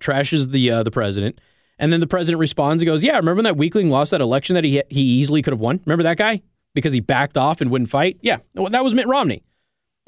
trashes 0.00 0.50
the 0.50 0.70
uh, 0.70 0.82
the 0.82 0.90
president, 0.90 1.40
and 1.78 1.92
then 1.92 2.00
the 2.00 2.06
president 2.06 2.40
responds 2.40 2.82
and 2.82 2.86
goes, 2.86 3.02
"Yeah, 3.04 3.16
remember 3.16 3.36
when 3.36 3.44
that 3.44 3.56
weakling 3.56 3.90
lost 3.90 4.10
that 4.10 4.20
election 4.20 4.54
that 4.54 4.64
he 4.64 4.82
he 4.88 5.00
easily 5.02 5.42
could 5.42 5.52
have 5.52 5.60
won? 5.60 5.80
Remember 5.84 6.02
that 6.04 6.18
guy 6.18 6.42
because 6.74 6.92
he 6.92 7.00
backed 7.00 7.36
off 7.36 7.60
and 7.60 7.70
wouldn't 7.70 7.90
fight? 7.90 8.18
Yeah, 8.22 8.38
that 8.54 8.84
was 8.84 8.94
Mitt 8.94 9.06
Romney." 9.06 9.42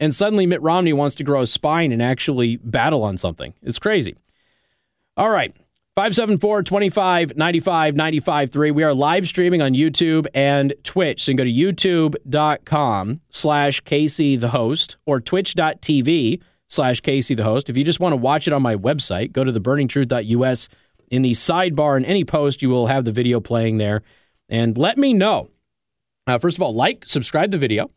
And 0.00 0.14
suddenly 0.14 0.46
Mitt 0.46 0.62
Romney 0.62 0.94
wants 0.94 1.14
to 1.16 1.24
grow 1.24 1.42
a 1.42 1.46
spine 1.46 1.92
and 1.92 2.02
actually 2.02 2.56
battle 2.56 3.04
on 3.04 3.18
something. 3.18 3.52
It's 3.62 3.78
crazy. 3.78 4.16
All 5.16 5.28
right. 5.28 5.54
574 5.96 6.62
25 6.62 7.36
95 7.36 7.96
95 7.96 8.50
3. 8.50 8.70
We 8.70 8.82
are 8.84 8.94
live 8.94 9.28
streaming 9.28 9.60
on 9.60 9.72
YouTube 9.72 10.26
and 10.32 10.72
Twitch. 10.82 11.22
So 11.22 11.32
you 11.32 11.36
can 11.36 11.44
go 11.44 11.50
to 11.50 12.18
youtube.com 12.18 13.20
slash 13.28 13.80
Casey 13.80 14.36
the 14.36 14.48
host 14.48 14.96
or 15.04 15.20
twitch.tv 15.20 16.40
slash 16.70 17.00
Casey 17.00 17.34
the 17.34 17.44
host. 17.44 17.68
If 17.68 17.76
you 17.76 17.84
just 17.84 18.00
want 18.00 18.14
to 18.14 18.16
watch 18.16 18.46
it 18.46 18.54
on 18.54 18.62
my 18.62 18.76
website, 18.76 19.32
go 19.32 19.44
to 19.44 19.52
theburningtruth.us. 19.52 20.68
In 21.10 21.22
the 21.22 21.32
sidebar 21.32 21.96
in 21.96 22.04
any 22.04 22.24
post, 22.24 22.62
you 22.62 22.70
will 22.70 22.86
have 22.86 23.04
the 23.04 23.12
video 23.12 23.40
playing 23.40 23.78
there. 23.78 24.02
And 24.48 24.78
let 24.78 24.96
me 24.96 25.12
know. 25.12 25.50
Uh, 26.26 26.38
first 26.38 26.56
of 26.56 26.62
all, 26.62 26.72
like, 26.72 27.04
subscribe 27.04 27.50
the 27.50 27.58
video. 27.58 27.90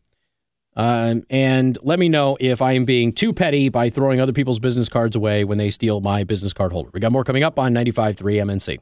Um, 0.76 1.24
and 1.30 1.78
let 1.84 2.00
me 2.00 2.10
know 2.10 2.36
if 2.40 2.60
I 2.60 2.72
am 2.72 2.86
being 2.86 3.14
too 3.14 3.32
petty 3.32 3.70
by 3.70 3.92
throwing 3.92 4.20
other 4.20 4.34
people's 4.34 4.58
business 4.58 4.90
cards 4.90 5.16
away 5.16 5.44
when 5.44 5.60
they 5.60 5.70
steal 5.70 6.02
my 6.02 6.24
business 6.24 6.52
card 6.52 6.72
holder. 6.72 6.90
We 6.92 7.00
got 7.00 7.12
more 7.12 7.24
coming 7.24 7.44
up 7.44 7.60
on 7.60 7.74
95.3 7.74 8.16
MNC. 8.18 8.80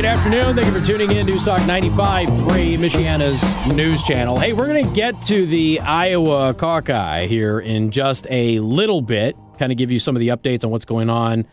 Good 0.00 0.08
afternoon. 0.08 0.54
Thank 0.54 0.66
you 0.66 0.80
for 0.80 0.86
tuning 0.86 1.12
in. 1.12 1.26
News 1.26 1.44
Talk 1.44 1.60
95.3, 1.60 2.78
Michiana's 2.78 3.68
news 3.68 4.02
channel. 4.02 4.38
Hey, 4.38 4.54
we're 4.54 4.66
going 4.66 4.86
to 4.86 4.94
get 4.94 5.20
to 5.24 5.44
the 5.44 5.78
Iowa 5.80 6.54
caucus 6.54 7.28
here 7.28 7.60
in 7.60 7.90
just 7.90 8.26
a 8.30 8.60
little 8.60 9.02
bit, 9.02 9.36
kind 9.58 9.70
of 9.70 9.76
give 9.76 9.90
you 9.90 9.98
some 9.98 10.16
of 10.16 10.20
the 10.20 10.28
updates 10.28 10.64
on 10.64 10.70
what's 10.70 10.86
going 10.86 11.10
on 11.10 11.46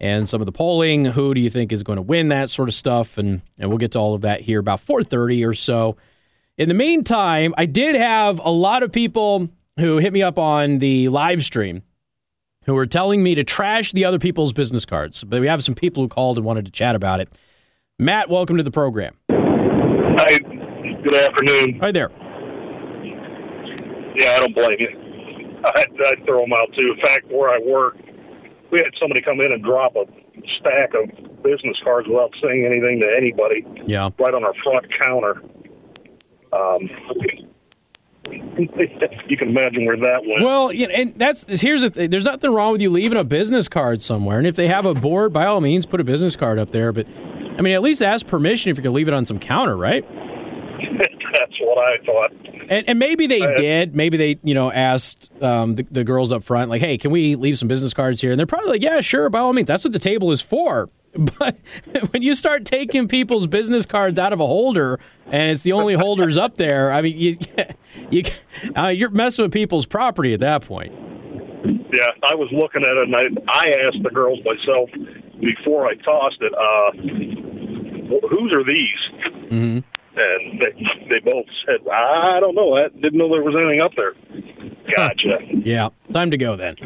and 0.00 0.26
some 0.26 0.40
of 0.40 0.46
the 0.46 0.50
polling. 0.50 1.04
Who 1.04 1.34
do 1.34 1.42
you 1.42 1.50
think 1.50 1.72
is 1.72 1.82
going 1.82 1.98
to 1.98 2.02
win 2.02 2.28
that 2.28 2.48
sort 2.48 2.70
of 2.70 2.74
stuff? 2.74 3.18
And, 3.18 3.42
and 3.58 3.68
we'll 3.68 3.76
get 3.76 3.92
to 3.92 3.98
all 3.98 4.14
of 4.14 4.22
that 4.22 4.40
here 4.40 4.60
about 4.60 4.80
4.30 4.80 5.46
or 5.46 5.52
so. 5.52 5.98
In 6.56 6.68
the 6.68 6.74
meantime, 6.74 7.52
I 7.58 7.66
did 7.66 7.96
have 7.96 8.38
a 8.38 8.50
lot 8.50 8.82
of 8.82 8.90
people 8.90 9.50
who 9.78 9.98
hit 9.98 10.14
me 10.14 10.22
up 10.22 10.38
on 10.38 10.78
the 10.78 11.10
live 11.10 11.44
stream 11.44 11.82
who 12.64 12.74
were 12.76 12.86
telling 12.86 13.22
me 13.22 13.34
to 13.34 13.44
trash 13.44 13.92
the 13.92 14.06
other 14.06 14.18
people's 14.18 14.54
business 14.54 14.86
cards. 14.86 15.22
But 15.22 15.42
we 15.42 15.48
have 15.48 15.62
some 15.62 15.74
people 15.74 16.02
who 16.02 16.08
called 16.08 16.38
and 16.38 16.46
wanted 16.46 16.64
to 16.64 16.70
chat 16.70 16.94
about 16.94 17.20
it. 17.20 17.30
Matt, 18.00 18.30
welcome 18.30 18.56
to 18.56 18.62
the 18.62 18.70
program. 18.70 19.14
Hi, 19.30 20.38
good 21.04 21.14
afternoon. 21.14 21.78
Hi 21.82 21.92
there. 21.92 22.08
Yeah, 24.16 24.36
I 24.36 24.40
don't 24.40 24.54
blame 24.54 24.78
you. 24.78 24.88
I, 25.66 25.80
I'd 25.82 26.24
throw 26.24 26.40
them 26.40 26.52
out 26.54 26.72
too. 26.74 26.94
In 26.96 27.00
fact, 27.02 27.30
where 27.30 27.50
I 27.50 27.58
work, 27.62 27.98
we 28.72 28.78
had 28.78 28.94
somebody 28.98 29.20
come 29.20 29.40
in 29.40 29.52
and 29.52 29.62
drop 29.62 29.96
a 29.96 30.06
stack 30.58 30.94
of 30.94 31.10
business 31.42 31.76
cards 31.84 32.08
without 32.08 32.30
saying 32.42 32.64
anything 32.64 33.00
to 33.00 33.14
anybody 33.14 33.66
Yeah. 33.86 34.08
right 34.18 34.32
on 34.32 34.44
our 34.44 34.54
front 34.64 34.86
counter. 34.98 35.42
Um, 36.54 36.88
you 39.28 39.36
can 39.36 39.48
imagine 39.50 39.84
where 39.84 39.98
that 39.98 40.22
went. 40.26 40.42
Well, 40.42 40.72
you 40.72 40.86
know, 40.86 40.94
and 40.94 41.14
that's 41.18 41.44
here's 41.60 41.82
the 41.82 41.90
thing. 41.90 42.08
There's 42.08 42.24
nothing 42.24 42.50
wrong 42.50 42.72
with 42.72 42.80
you 42.80 42.88
leaving 42.88 43.18
a 43.18 43.24
business 43.24 43.68
card 43.68 44.00
somewhere, 44.00 44.38
and 44.38 44.46
if 44.46 44.56
they 44.56 44.68
have 44.68 44.86
a 44.86 44.94
board, 44.94 45.34
by 45.34 45.44
all 45.44 45.60
means, 45.60 45.84
put 45.84 46.00
a 46.00 46.04
business 46.04 46.34
card 46.34 46.58
up 46.58 46.70
there. 46.70 46.92
But 46.92 47.06
I 47.60 47.62
mean, 47.62 47.74
at 47.74 47.82
least 47.82 48.00
ask 48.00 48.26
permission 48.26 48.70
if 48.70 48.78
you 48.78 48.82
can 48.82 48.94
leave 48.94 49.06
it 49.06 49.12
on 49.12 49.26
some 49.26 49.38
counter, 49.38 49.76
right? 49.76 50.02
That's 50.80 51.60
what 51.60 51.76
I 51.76 52.02
thought. 52.06 52.32
And, 52.70 52.88
and 52.88 52.98
maybe 52.98 53.26
they 53.26 53.40
did. 53.56 53.94
Maybe 53.94 54.16
they, 54.16 54.38
you 54.42 54.54
know, 54.54 54.72
asked 54.72 55.30
um, 55.42 55.74
the, 55.74 55.86
the 55.90 56.02
girls 56.02 56.32
up 56.32 56.42
front, 56.42 56.70
like, 56.70 56.80
"Hey, 56.80 56.96
can 56.96 57.10
we 57.10 57.36
leave 57.36 57.58
some 57.58 57.68
business 57.68 57.92
cards 57.92 58.22
here?" 58.22 58.30
And 58.30 58.38
they're 58.38 58.46
probably 58.46 58.70
like, 58.70 58.82
"Yeah, 58.82 59.02
sure, 59.02 59.28
by 59.28 59.40
all 59.40 59.52
means. 59.52 59.68
That's 59.68 59.84
what 59.84 59.92
the 59.92 59.98
table 59.98 60.32
is 60.32 60.40
for." 60.40 60.88
But 61.12 61.58
when 62.12 62.22
you 62.22 62.36
start 62.36 62.64
taking 62.64 63.08
people's 63.08 63.48
business 63.48 63.84
cards 63.84 64.16
out 64.16 64.32
of 64.32 64.38
a 64.38 64.46
holder 64.46 65.00
and 65.26 65.50
it's 65.50 65.64
the 65.64 65.72
only 65.72 65.94
holders 65.94 66.36
up 66.36 66.54
there, 66.54 66.92
I 66.92 67.02
mean, 67.02 67.18
you, 67.18 67.36
you 68.10 68.22
uh, 68.76 68.86
you're 68.86 69.10
messing 69.10 69.42
with 69.42 69.52
people's 69.52 69.86
property 69.86 70.32
at 70.32 70.40
that 70.40 70.62
point. 70.62 70.92
Yeah, 71.92 72.12
I 72.22 72.36
was 72.36 72.48
looking 72.52 72.84
at 72.84 72.96
it, 72.96 73.08
and 73.08 73.16
I, 73.16 73.52
I 73.52 73.88
asked 73.88 74.02
the 74.04 74.10
girls 74.10 74.38
myself 74.44 74.88
before 75.40 75.88
I 75.88 75.94
tossed 75.96 76.40
it, 76.40 76.52
uh, 76.54 76.92
whose 78.28 78.52
are 78.52 78.64
these? 78.64 79.50
Mm-hmm. 79.50 79.78
And 80.16 80.60
they, 80.60 81.08
they 81.08 81.18
both 81.24 81.46
said, 81.64 81.86
I 81.88 82.40
don't 82.40 82.54
know. 82.54 82.76
I 82.76 82.88
didn't 82.88 83.16
know 83.16 83.30
there 83.30 83.42
was 83.42 83.54
anything 83.56 83.80
up 83.80 83.92
there. 83.96 84.14
Gotcha. 84.96 85.38
Yeah, 85.64 85.90
time 86.12 86.30
to 86.32 86.36
go 86.36 86.56
then. 86.56 86.76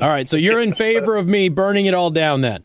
All 0.00 0.08
right, 0.08 0.28
so 0.28 0.36
you're 0.36 0.60
in 0.60 0.74
favor 0.74 1.16
of 1.16 1.26
me 1.26 1.48
burning 1.48 1.86
it 1.86 1.94
all 1.94 2.10
down 2.10 2.40
then? 2.40 2.64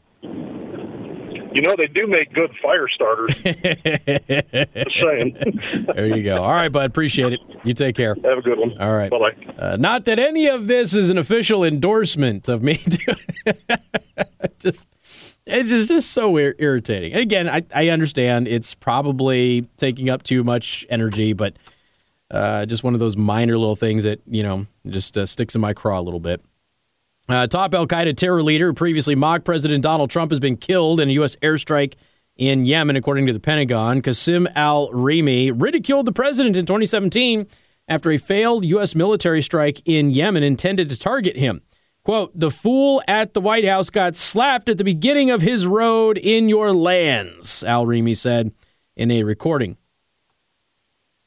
you 1.53 1.61
know, 1.61 1.75
they 1.77 1.87
do 1.87 2.07
make 2.07 2.33
good 2.33 2.51
fire 2.61 2.87
starters. 2.87 3.35
Just 3.43 4.97
saying. 5.01 5.85
There 5.93 6.15
you 6.15 6.23
go. 6.23 6.43
All 6.43 6.51
right, 6.51 6.71
bud. 6.71 6.85
Appreciate 6.85 7.33
it. 7.33 7.39
You 7.63 7.73
take 7.73 7.95
care. 7.95 8.15
Have 8.23 8.37
a 8.37 8.41
good 8.41 8.57
one. 8.57 8.77
All 8.79 8.95
right. 8.95 9.11
Bye-bye. 9.11 9.53
Uh, 9.57 9.77
not 9.77 10.05
that 10.05 10.17
any 10.17 10.47
of 10.47 10.67
this 10.67 10.93
is 10.93 11.09
an 11.09 11.17
official 11.17 11.63
endorsement 11.63 12.47
of 12.47 12.63
me. 12.63 12.83
just 14.59 14.87
it's 15.51 15.69
just, 15.69 15.89
just 15.89 16.11
so 16.11 16.37
ir- 16.37 16.55
irritating. 16.57 17.13
And 17.13 17.21
again, 17.21 17.49
I, 17.49 17.63
I 17.73 17.89
understand 17.89 18.47
it's 18.47 18.73
probably 18.73 19.67
taking 19.77 20.09
up 20.09 20.23
too 20.23 20.43
much 20.43 20.85
energy, 20.89 21.33
but 21.33 21.55
uh, 22.31 22.65
just 22.65 22.83
one 22.83 22.93
of 22.93 22.99
those 22.99 23.17
minor 23.17 23.57
little 23.57 23.75
things 23.75 24.03
that 24.03 24.21
you 24.27 24.43
know 24.43 24.65
just 24.87 25.17
uh, 25.17 25.25
sticks 25.25 25.53
in 25.55 25.61
my 25.61 25.73
craw 25.73 25.99
a 25.99 26.01
little 26.01 26.19
bit. 26.19 26.41
Uh, 27.29 27.47
top 27.47 27.73
Al 27.73 27.87
Qaeda 27.87 28.15
terror 28.17 28.41
leader, 28.41 28.73
previously 28.73 29.15
mocked 29.15 29.45
President 29.45 29.83
Donald 29.83 30.09
Trump, 30.09 30.31
has 30.31 30.39
been 30.39 30.57
killed 30.57 30.99
in 30.99 31.09
a 31.09 31.13
U.S. 31.13 31.35
airstrike 31.37 31.93
in 32.35 32.65
Yemen, 32.65 32.95
according 32.95 33.27
to 33.27 33.33
the 33.33 33.39
Pentagon. 33.39 34.01
Qasim 34.01 34.51
al 34.55 34.89
Rimi 34.89 35.51
ridiculed 35.55 36.05
the 36.05 36.11
president 36.11 36.55
in 36.55 36.65
2017 36.65 37.47
after 37.87 38.11
a 38.11 38.17
failed 38.17 38.65
U.S. 38.65 38.95
military 38.95 39.41
strike 39.41 39.81
in 39.85 40.09
Yemen 40.09 40.43
intended 40.43 40.89
to 40.89 40.97
target 40.97 41.37
him. 41.37 41.61
Quote, 42.03 42.31
the 42.33 42.49
fool 42.49 43.01
at 43.07 43.33
the 43.33 43.41
White 43.41 43.65
House 43.65 43.91
got 43.91 44.15
slapped 44.15 44.69
at 44.69 44.79
the 44.79 44.83
beginning 44.83 45.29
of 45.29 45.41
his 45.41 45.67
road 45.67 46.17
in 46.17 46.49
your 46.49 46.73
lands, 46.73 47.63
Al 47.63 47.85
Rimi 47.85 48.17
said 48.17 48.51
in 48.95 49.11
a 49.11 49.23
recording. 49.23 49.77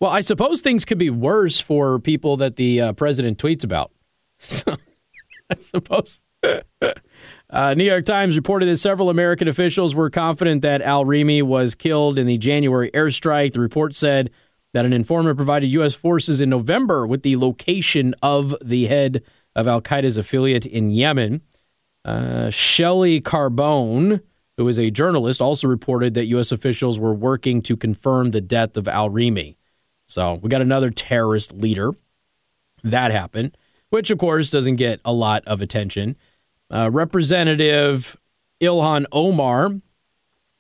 Well, 0.01 0.11
I 0.11 0.21
suppose 0.21 0.61
things 0.61 0.85
could 0.85 0.99
be 0.99 1.11
worse 1.11 1.61
for 1.61 2.01
people 2.01 2.37
that 2.39 2.57
the 2.57 2.81
uh, 2.81 2.93
president 2.93 3.39
tweets 3.39 3.63
about. 3.63 3.93
I 5.51 5.61
suppose. 5.61 6.23
Uh, 7.51 7.73
New 7.75 7.85
York 7.85 8.05
Times 8.05 8.35
reported 8.35 8.67
that 8.67 8.79
several 8.79 9.11
American 9.11 9.47
officials 9.47 9.95
were 9.95 10.11
confident 10.11 10.63
that 10.63 10.83
Al 10.83 11.05
Rimi 11.05 11.41
was 11.41 11.77
killed 11.77 12.19
in 12.19 12.27
the 12.27 12.37
January 12.37 12.91
airstrike. 12.93 13.53
The 13.53 13.61
report 13.61 13.95
said 13.95 14.31
that 14.73 14.85
an 14.85 14.93
informant 14.93 15.37
provided 15.37 15.69
U.S. 15.69 15.95
forces 15.95 16.41
in 16.41 16.51
November 16.51 17.07
with 17.07 17.23
the 17.23 17.37
location 17.37 18.13
of 18.23 18.57
the 18.61 18.87
head 18.87 19.23
of 19.55 19.67
Al 19.67 19.81
Qaeda's 19.81 20.17
affiliate 20.17 20.67
in 20.67 20.91
Yemen. 20.91 21.43
Uh, 22.05 22.51
Shelley 22.51 23.21
Carbone, 23.21 24.21
who 24.57 24.69
is 24.69 24.79
a 24.79 24.91
journalist, 24.91 25.41
also 25.41 25.69
reported 25.69 26.15
that 26.15 26.27
U.S. 26.27 26.53
officials 26.53 26.99
were 26.99 27.15
working 27.15 27.63
to 27.63 27.77
confirm 27.77 28.31
the 28.31 28.41
death 28.41 28.77
of 28.77 28.87
Al 28.89 29.11
Rimi. 29.11 29.57
So 30.07 30.35
we 30.35 30.49
got 30.49 30.63
another 30.63 30.91
terrorist 30.91 31.53
leader. 31.53 31.93
That 32.83 33.13
happened, 33.13 33.57
which 33.89 34.11
of 34.11 34.19
course 34.19 34.51
doesn't 34.51 34.77
get 34.77 35.01
a 35.05 35.13
lot 35.13 35.43
of 35.47 35.63
attention. 35.63 36.17
Uh, 36.71 36.91
Representative 36.93 38.17
Ilhan 38.61 39.07
Omar 39.11 39.73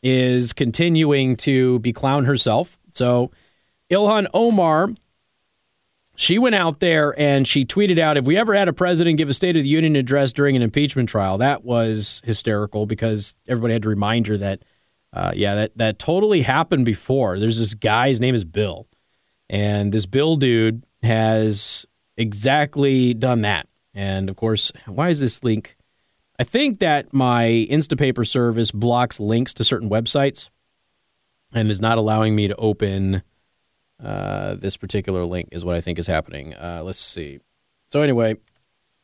is 0.02 0.52
continuing 0.52 1.36
to 1.36 1.78
be 1.80 1.92
clown 1.92 2.24
herself. 2.24 2.78
So 2.92 3.30
Ilhan 3.90 4.26
Omar, 4.32 4.90
she 6.16 6.38
went 6.38 6.54
out 6.54 6.80
there 6.80 7.18
and 7.18 7.46
she 7.46 7.64
tweeted 7.64 7.98
out, 7.98 8.16
"If 8.16 8.24
we 8.24 8.36
ever 8.36 8.54
had 8.54 8.68
a 8.68 8.72
president 8.72 9.18
give 9.18 9.28
a 9.28 9.34
State 9.34 9.56
of 9.56 9.62
the 9.62 9.68
Union 9.68 9.96
address 9.96 10.32
during 10.32 10.56
an 10.56 10.62
impeachment 10.62 11.08
trial, 11.08 11.38
that 11.38 11.64
was 11.64 12.22
hysterical 12.24 12.86
because 12.86 13.36
everybody 13.48 13.72
had 13.72 13.82
to 13.82 13.88
remind 13.88 14.26
her 14.26 14.36
that, 14.38 14.62
uh, 15.12 15.32
yeah, 15.34 15.54
that 15.54 15.76
that 15.76 15.98
totally 15.98 16.42
happened 16.42 16.84
before. 16.84 17.38
There's 17.38 17.58
this 17.58 17.74
guy, 17.74 18.08
his 18.08 18.20
name 18.20 18.34
is 18.34 18.44
Bill, 18.44 18.86
and 19.48 19.92
this 19.92 20.06
Bill 20.06 20.36
dude 20.36 20.84
has 21.02 21.86
exactly 22.16 23.14
done 23.14 23.40
that. 23.42 23.68
And 23.92 24.28
of 24.28 24.36
course, 24.36 24.72
why 24.86 25.08
is 25.10 25.20
this 25.20 25.42
link? 25.44 25.76
I 26.38 26.44
think 26.44 26.80
that 26.80 27.12
my 27.12 27.66
Instapaper 27.70 28.26
service 28.26 28.72
blocks 28.72 29.20
links 29.20 29.54
to 29.54 29.64
certain 29.64 29.88
websites 29.88 30.48
and 31.52 31.70
is 31.70 31.80
not 31.80 31.98
allowing 31.98 32.34
me 32.34 32.48
to 32.48 32.56
open 32.56 33.22
uh, 34.04 34.54
this 34.54 34.76
particular 34.76 35.24
link, 35.24 35.48
is 35.52 35.64
what 35.64 35.74
I 35.74 35.80
think 35.80 35.98
is 35.98 36.06
happening. 36.06 36.54
Uh, 36.54 36.82
let's 36.84 36.98
see. 36.98 37.40
So, 37.90 38.02
anyway, 38.02 38.36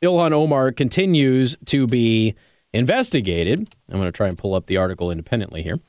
Ilhan 0.02 0.33
Omar 0.33 0.73
continues 0.73 1.57
to 1.66 1.87
be 1.87 2.35
investigated. 2.73 3.75
I'm 3.88 3.97
going 3.97 4.07
to 4.07 4.12
try 4.12 4.28
and 4.28 4.37
pull 4.37 4.54
up 4.54 4.66
the 4.66 4.76
article 4.76 5.11
independently 5.11 5.62
here. 5.62 5.80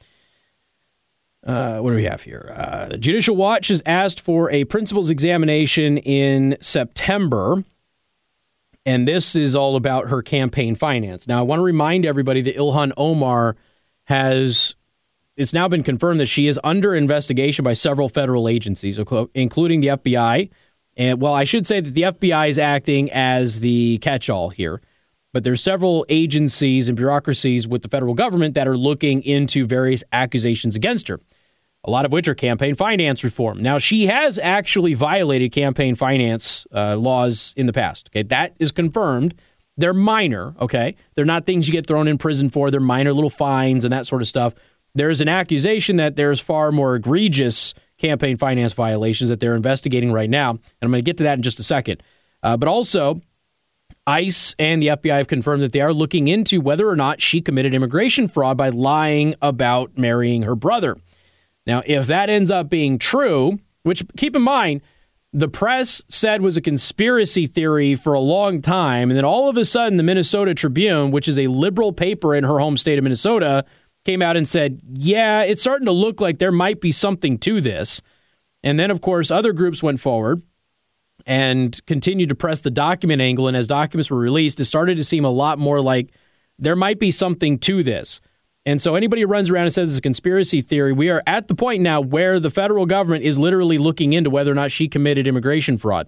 Uh, 1.46 1.80
what 1.80 1.90
do 1.90 1.96
we 1.96 2.04
have 2.04 2.22
here? 2.22 2.54
Uh, 2.56 2.98
Judicial 2.98 3.36
Watch 3.36 3.70
has 3.70 3.82
asked 3.86 4.20
for 4.20 4.52
a 4.52 4.64
principal's 4.66 5.10
examination 5.10 5.98
in 5.98 6.56
September, 6.62 7.64
and 8.86 9.08
this 9.08 9.36
is 9.36 9.56
all 9.56 9.76
about 9.76 10.10
her 10.10 10.22
campaign 10.22 10.76
finance. 10.76 11.28
Now, 11.28 11.40
I 11.40 11.42
want 11.42 11.60
to 11.60 11.64
remind 11.64 12.06
everybody 12.06 12.42
that 12.42 12.56
Ilhan 12.56 12.92
Omar 12.96 13.56
has. 14.06 14.76
It's 15.42 15.54
now 15.54 15.68
been 15.68 15.84
confirmed 15.84 16.20
that 16.20 16.28
she 16.28 16.48
is 16.48 16.60
under 16.64 16.96
investigation 16.96 17.64
by 17.64 17.74
several 17.74 18.10
federal 18.10 18.48
agencies, 18.48 19.00
including 19.34 19.82
the 19.82 19.88
FBI. 19.88 20.50
And 20.96 21.22
well, 21.22 21.34
I 21.34 21.44
should 21.44 21.66
say 21.66 21.80
that 21.80 21.94
the 21.94 22.04
FBI 22.04 22.50
is 22.50 22.60
acting 22.60 23.12
as 23.12 23.60
the 23.62 23.98
catch-all 24.00 24.50
here, 24.50 24.82
but 25.34 25.44
there's 25.44 25.62
several 25.62 26.06
agencies 26.10 26.88
and 26.88 26.96
bureaucracies 26.96 27.68
with 27.68 27.82
the 27.82 27.90
federal 27.90 28.14
government 28.14 28.54
that 28.54 28.68
are 28.68 28.78
looking 28.78 29.24
into 29.24 29.66
various 29.66 30.04
accusations 30.14 30.76
against 30.76 31.08
her 31.08 31.20
a 31.84 31.90
lot 31.90 32.06
of 32.06 32.12
which 32.12 32.28
are 32.28 32.36
campaign 32.36 32.76
finance 32.76 33.24
reform. 33.24 33.62
Now, 33.62 33.80
she 33.80 34.06
has 34.08 34.38
actually 34.38 34.94
violated 34.94 35.52
campaign 35.52 35.96
finance 35.96 36.68
uh, 36.74 36.96
laws 36.96 37.54
in 37.58 37.66
the 37.66 37.74
past. 37.74 38.10
Okay, 38.12 38.24
that 38.24 38.54
is 38.60 38.72
confirmed. 38.72 39.34
They're 39.78 39.94
minor. 39.94 40.54
Okay, 40.60 40.96
they're 41.16 41.26
not 41.26 41.46
things 41.46 41.68
you 41.68 41.72
get 41.72 41.88
thrown 41.88 42.08
in 42.08 42.18
prison 42.18 42.50
for. 42.50 42.70
They're 42.70 42.80
minor 42.80 43.14
little 43.14 43.30
fines 43.30 43.84
and 43.84 43.92
that 43.92 44.06
sort 44.06 44.22
of 44.22 44.28
stuff. 44.28 44.54
There's 44.94 45.22
an 45.22 45.28
accusation 45.28 45.96
that 45.98 46.16
there's 46.16 46.40
far 46.40 46.72
more 46.72 46.96
egregious 46.96 47.74
campaign 47.98 48.38
finance 48.38 48.74
violations 48.74 49.30
that 49.30 49.40
they're 49.40 49.56
investigating 49.56 50.12
right 50.12 50.30
now, 50.30 50.52
and 50.52 50.62
I'm 50.82 50.92
going 50.92 51.04
to 51.04 51.10
get 51.10 51.18
to 51.18 51.24
that 51.24 51.38
in 51.38 51.44
just 51.44 51.60
a 51.60 51.64
second. 51.64 52.02
Uh, 52.44 52.58
but 52.58 52.68
also, 52.68 53.22
ICE 54.08 54.56
and 54.58 54.82
the 54.82 54.88
FBI 54.88 55.18
have 55.18 55.28
confirmed 55.28 55.62
that 55.62 55.72
they 55.72 55.82
are 55.82 55.94
looking 55.94 56.28
into 56.28 56.60
whether 56.60 56.88
or 56.88 56.96
not 56.96 57.22
she 57.22 57.42
committed 57.42 57.74
immigration 57.74 58.28
fraud 58.28 58.58
by 58.58 58.70
lying 58.70 59.36
about 59.42 59.98
marrying 59.98 60.42
her 60.42 60.56
brother. 60.56 60.98
Now, 61.68 61.84
if 61.86 62.08
that 62.08 62.30
ends 62.30 62.50
up 62.50 62.70
being 62.70 62.98
true, 62.98 63.60
which 63.84 64.04
keep 64.18 64.36
in 64.36 64.42
mind, 64.42 64.82
the 65.34 65.48
press 65.48 66.02
said 66.10 66.42
was 66.42 66.58
a 66.58 66.62
conspiracy 66.62 67.48
theory 67.48 67.96
for 67.96 68.14
a 68.14 68.20
long 68.20 68.62
time. 68.62 69.10
And 69.10 69.18
then 69.18 69.24
all 69.24 69.48
of 69.48 69.56
a 69.56 69.64
sudden, 69.64 69.98
the 69.98 70.04
Minnesota 70.04 70.54
Tribune, 70.54 71.12
which 71.12 71.28
is 71.28 71.40
a 71.40 71.48
liberal 71.48 71.94
paper 71.94 72.36
in 72.36 72.44
her 72.44 72.60
home 72.60 72.76
state 72.76 72.98
of 72.98 73.04
Minnesota, 73.04 73.64
came 74.06 74.22
out 74.22 74.38
and 74.38 74.48
said, 74.48 74.80
yeah, 74.94 75.42
it's 75.44 75.62
starting 75.62 75.86
to 75.86 75.92
look 75.92 76.22
like 76.22 76.40
there 76.40 76.52
might 76.52 76.82
be 76.82 76.92
something 76.92 77.38
to 77.40 77.62
this. 77.62 78.02
And 78.64 78.80
then, 78.80 78.92
of 78.92 79.02
course, 79.02 79.32
other 79.32 79.54
groups 79.54 79.82
went 79.84 80.00
forward 80.00 80.42
and 81.26 81.80
continued 81.86 82.30
to 82.30 82.36
press 82.36 82.62
the 82.62 82.72
document 82.72 83.22
angle. 83.22 83.48
And 83.48 83.56
as 83.56 83.68
documents 83.68 84.10
were 84.10 84.18
released, 84.18 84.60
it 84.60 84.66
started 84.66 84.98
to 84.98 85.04
seem 85.04 85.26
a 85.26 85.30
lot 85.30 85.60
more 85.60 85.82
like 85.82 86.12
there 86.58 86.76
might 86.76 87.00
be 87.00 87.12
something 87.12 87.60
to 87.60 87.84
this. 87.84 88.22
And 88.66 88.80
so 88.82 88.94
anybody 88.94 89.24
who 89.24 89.28
runs 89.28 89.50
around 89.50 89.66
and 89.66 89.74
says 89.74 89.90
it's 89.90 89.98
a 89.98 90.02
conspiracy 90.02 90.62
theory, 90.62 90.94
we 90.94 91.10
are 91.10 91.24
at 91.26 91.48
the 91.48 91.56
point 91.56 91.82
now 91.82 92.00
where 92.00 92.40
the 92.40 92.52
federal 92.52 92.86
government 92.86 93.24
is 93.24 93.40
literally 93.40 93.80
looking 93.80 94.14
into 94.14 94.30
whether 94.30 94.52
or 94.52 94.56
not 94.56 94.72
she 94.72 94.88
committed 94.88 95.26
immigration 95.26 95.80
fraud. 95.80 96.08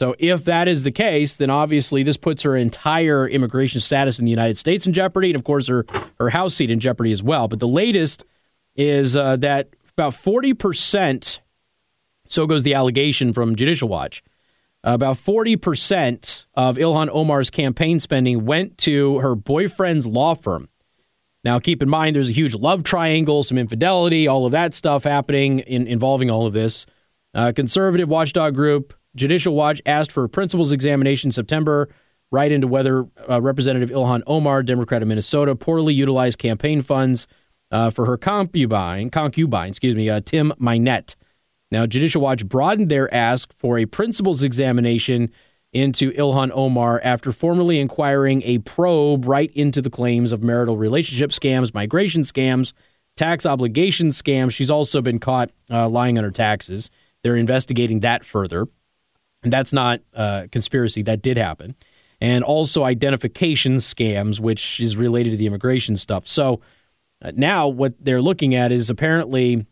So 0.00 0.14
if 0.18 0.46
that 0.46 0.66
is 0.66 0.82
the 0.82 0.90
case, 0.90 1.36
then 1.36 1.50
obviously 1.50 2.02
this 2.02 2.16
puts 2.16 2.42
her 2.44 2.56
entire 2.56 3.28
immigration 3.28 3.82
status 3.82 4.18
in 4.18 4.24
the 4.24 4.30
United 4.30 4.56
States 4.56 4.86
in 4.86 4.94
jeopardy, 4.94 5.28
and 5.28 5.36
of 5.36 5.44
course 5.44 5.68
her 5.68 5.84
her 6.18 6.30
house 6.30 6.54
seat 6.54 6.70
in 6.70 6.80
jeopardy 6.80 7.12
as 7.12 7.22
well. 7.22 7.48
But 7.48 7.60
the 7.60 7.68
latest 7.68 8.24
is 8.74 9.14
uh, 9.14 9.36
that 9.36 9.68
about 9.92 10.14
forty 10.14 10.54
percent. 10.54 11.42
So 12.28 12.46
goes 12.46 12.62
the 12.62 12.72
allegation 12.72 13.34
from 13.34 13.56
Judicial 13.56 13.90
Watch. 13.90 14.22
About 14.82 15.16
40% 15.16 16.46
of 16.54 16.76
Ilhan 16.76 17.10
Omar's 17.12 17.50
campaign 17.50 18.00
spending 18.00 18.46
went 18.46 18.78
to 18.78 19.18
her 19.18 19.34
boyfriend's 19.34 20.06
law 20.06 20.34
firm. 20.34 20.70
Now, 21.44 21.58
keep 21.58 21.82
in 21.82 21.90
mind, 21.90 22.16
there's 22.16 22.30
a 22.30 22.32
huge 22.32 22.54
love 22.54 22.84
triangle, 22.84 23.42
some 23.42 23.58
infidelity, 23.58 24.28
all 24.28 24.46
of 24.46 24.52
that 24.52 24.72
stuff 24.72 25.04
happening 25.04 25.58
in, 25.58 25.86
involving 25.86 26.30
all 26.30 26.46
of 26.46 26.54
this. 26.54 26.86
Uh, 27.34 27.52
conservative 27.54 28.08
watchdog 28.08 28.54
group 28.54 28.94
Judicial 29.16 29.54
Watch 29.54 29.82
asked 29.86 30.12
for 30.12 30.24
a 30.24 30.28
principal's 30.28 30.72
examination 30.72 31.28
in 31.28 31.32
September, 31.32 31.88
right 32.30 32.52
into 32.52 32.66
whether 32.66 33.06
uh, 33.28 33.40
Representative 33.40 33.90
Ilhan 33.90 34.22
Omar, 34.26 34.62
Democrat 34.62 35.02
of 35.02 35.08
Minnesota, 35.08 35.56
poorly 35.56 35.94
utilized 35.94 36.38
campaign 36.38 36.82
funds 36.82 37.26
uh, 37.70 37.90
for 37.90 38.06
her 38.06 38.16
concubine, 38.16 39.10
concubine, 39.10 39.68
excuse 39.68 39.96
me, 39.96 40.08
uh, 40.08 40.20
Tim 40.24 40.52
Mynett. 40.60 41.16
Now, 41.70 41.86
Judicial 41.86 42.22
Watch 42.22 42.46
broadened 42.46 42.90
their 42.90 43.12
ask 43.14 43.52
for 43.56 43.78
a 43.78 43.86
principal's 43.86 44.42
examination 44.42 45.30
into 45.72 46.10
Ilhan 46.12 46.50
Omar 46.52 47.00
after 47.04 47.30
formally 47.30 47.78
inquiring 47.78 48.42
a 48.42 48.58
probe 48.58 49.24
right 49.24 49.52
into 49.52 49.80
the 49.80 49.90
claims 49.90 50.32
of 50.32 50.42
marital 50.42 50.76
relationship 50.76 51.30
scams, 51.30 51.72
migration 51.72 52.22
scams, 52.22 52.72
tax 53.16 53.46
obligation 53.46 54.08
scams. 54.08 54.52
She's 54.52 54.70
also 54.70 55.00
been 55.00 55.20
caught 55.20 55.50
uh, 55.70 55.88
lying 55.88 56.18
on 56.18 56.24
her 56.24 56.32
taxes. 56.32 56.90
They're 57.22 57.36
investigating 57.36 58.00
that 58.00 58.24
further. 58.24 58.66
And 59.42 59.52
that's 59.52 59.72
not 59.72 60.00
uh, 60.14 60.46
conspiracy, 60.52 61.02
that 61.02 61.22
did 61.22 61.36
happen. 61.36 61.74
And 62.20 62.44
also 62.44 62.84
identification 62.84 63.76
scams, 63.76 64.38
which 64.40 64.80
is 64.80 64.96
related 64.96 65.30
to 65.30 65.36
the 65.36 65.46
immigration 65.46 65.96
stuff. 65.96 66.28
So 66.28 66.60
uh, 67.22 67.32
now 67.34 67.66
what 67.68 67.94
they're 67.98 68.20
looking 68.20 68.54
at 68.54 68.72
is 68.72 68.90
apparently 68.90 69.66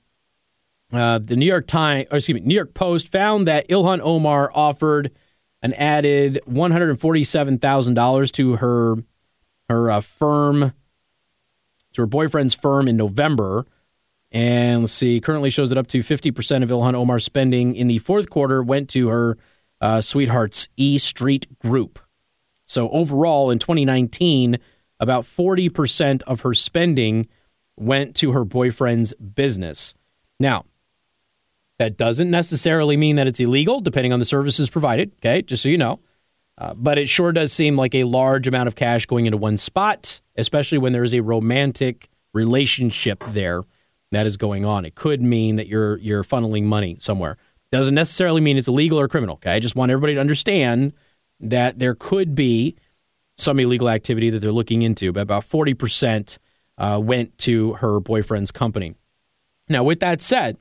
uh, 0.93 1.19
the 1.19 1.37
New 1.37 1.45
York 1.47 1.67
Times, 1.67 2.07
excuse 2.11 2.41
me, 2.41 2.47
New 2.47 2.55
York 2.55 2.73
Post 2.73 3.09
found 3.09 3.47
that 3.47 3.69
Ilhan 3.69 4.01
Omar 4.01 4.51
offered 4.55 5.11
an 5.61 5.75
added 5.75 6.41
one 6.47 6.71
hundred 6.71 6.99
forty-seven 6.99 7.59
thousand 7.59 7.95
dollars 7.95 8.31
to 8.33 8.57
her 8.57 8.97
her 9.69 9.91
uh, 9.91 10.01
firm, 10.01 10.73
to 11.93 12.03
her 12.03 12.07
boyfriend's 12.07 12.55
firm 12.55 12.89
in 12.89 12.97
November. 12.97 13.67
And 14.31 14.81
let's 14.81 14.93
see, 14.93 15.21
currently 15.21 15.51
shows 15.51 15.73
it 15.73 15.79
up 15.79 15.87
to 15.89 16.01
50% 16.01 16.63
of 16.63 16.69
Ilhan 16.69 16.95
Omar's 16.95 17.25
spending 17.25 17.75
in 17.75 17.87
the 17.87 17.99
fourth 17.99 18.29
quarter 18.29 18.63
went 18.63 18.91
to 18.91 19.09
her 19.09 19.39
uh, 19.81 20.01
sweetheart's 20.01 20.69
E 20.77 20.99
Street 20.99 21.59
Group. 21.59 21.99
So 22.67 22.89
overall, 22.91 23.51
in 23.51 23.59
2019, 23.59 24.59
about 25.01 25.25
40% 25.25 26.23
of 26.23 26.43
her 26.43 26.55
spending 26.55 27.27
went 27.77 28.15
to 28.17 28.33
her 28.33 28.45
boyfriend's 28.45 29.15
business. 29.15 29.95
Now, 30.41 30.65
that 31.79 31.97
doesn't 31.97 32.31
necessarily 32.31 32.97
mean 32.97 33.17
that 33.17 33.27
it's 33.27 33.41
illegal, 33.41 33.81
depending 33.81 34.13
on 34.13 34.19
the 34.19 34.25
services 34.25 34.69
provided, 34.69 35.13
okay, 35.17 35.43
just 35.43 35.63
so 35.63 35.69
you 35.69 35.79
know. 35.79 36.01
Uh, 36.59 36.75
but 36.75 36.99
it 36.99 37.09
sure 37.09 37.31
does 37.31 37.53
seem 37.53 37.77
like 37.77 37.95
a 37.95 38.03
large 38.05 38.49
amount 38.49 38.67
of 38.67 38.75
cash 38.75 39.07
going 39.07 39.27
into 39.27 39.39
one 39.39 39.57
spot, 39.57 40.21
especially 40.37 40.79
when 40.79 40.93
there 40.93 41.05
is 41.05 41.15
a 41.15 41.21
romantic 41.21 42.09
relationship 42.35 43.23
there 43.29 43.63
that 44.11 44.27
is 44.27 44.37
going 44.37 44.65
on. 44.65 44.85
It 44.85 44.97
could 44.97 45.23
mean 45.23 45.57
that 45.57 45.69
you're 45.69 45.99
you're 45.99 46.25
funneling 46.25 46.65
money 46.65 46.97
somewhere. 46.99 47.37
Doesn't 47.71 47.95
necessarily 47.95 48.41
mean 48.41 48.57
it's 48.57 48.69
illegal 48.69 48.99
or 48.99 49.09
criminal. 49.09 49.35
Okay, 49.35 49.53
I 49.53 49.61
just 49.61 49.77
want 49.77 49.91
everybody 49.91 50.15
to 50.15 50.21
understand 50.21 50.93
that 51.41 51.79
there 51.79 51.95
could 51.95 52.35
be 52.35 52.77
some 53.37 53.61
illegal 53.61 53.89
activity 53.89 54.31
that 54.31 54.41
they're 54.41 54.53
looking 54.53 54.83
into. 54.83 55.13
But 55.13 55.21
about 55.21 55.45
forty 55.45 55.75
percent 55.75 56.39
uh, 56.79 57.01
went 57.03 57.37
to 57.39 57.75
her 57.75 58.01
boyfriend's 58.01 58.51
company. 58.51 58.95
Now, 59.69 59.85
with 59.85 60.01
that 60.01 60.23
said, 60.23 60.57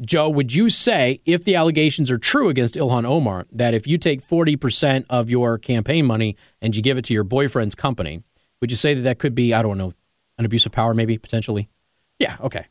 Joe, 0.00 0.28
would 0.28 0.54
you 0.54 0.68
say, 0.68 1.20
if 1.24 1.44
the 1.44 1.56
allegations 1.56 2.10
are 2.10 2.18
true 2.18 2.48
against 2.50 2.74
Ilhan 2.74 3.06
Omar, 3.06 3.46
that 3.50 3.72
if 3.72 3.86
you 3.86 3.96
take 3.96 4.26
40% 4.26 5.06
of 5.08 5.30
your 5.30 5.56
campaign 5.58 6.04
money 6.04 6.36
and 6.60 6.76
you 6.76 6.82
give 6.82 6.98
it 6.98 7.04
to 7.06 7.14
your 7.14 7.24
boyfriend's 7.24 7.74
company, 7.74 8.22
would 8.60 8.70
you 8.70 8.76
say 8.76 8.92
that 8.92 9.02
that 9.02 9.18
could 9.18 9.34
be, 9.34 9.54
I 9.54 9.62
don't 9.62 9.78
know, 9.78 9.94
an 10.38 10.44
abuse 10.44 10.66
of 10.66 10.72
power, 10.72 10.92
maybe, 10.92 11.16
potentially? 11.16 11.70
Yeah, 12.18 12.36
okay. 12.42 12.66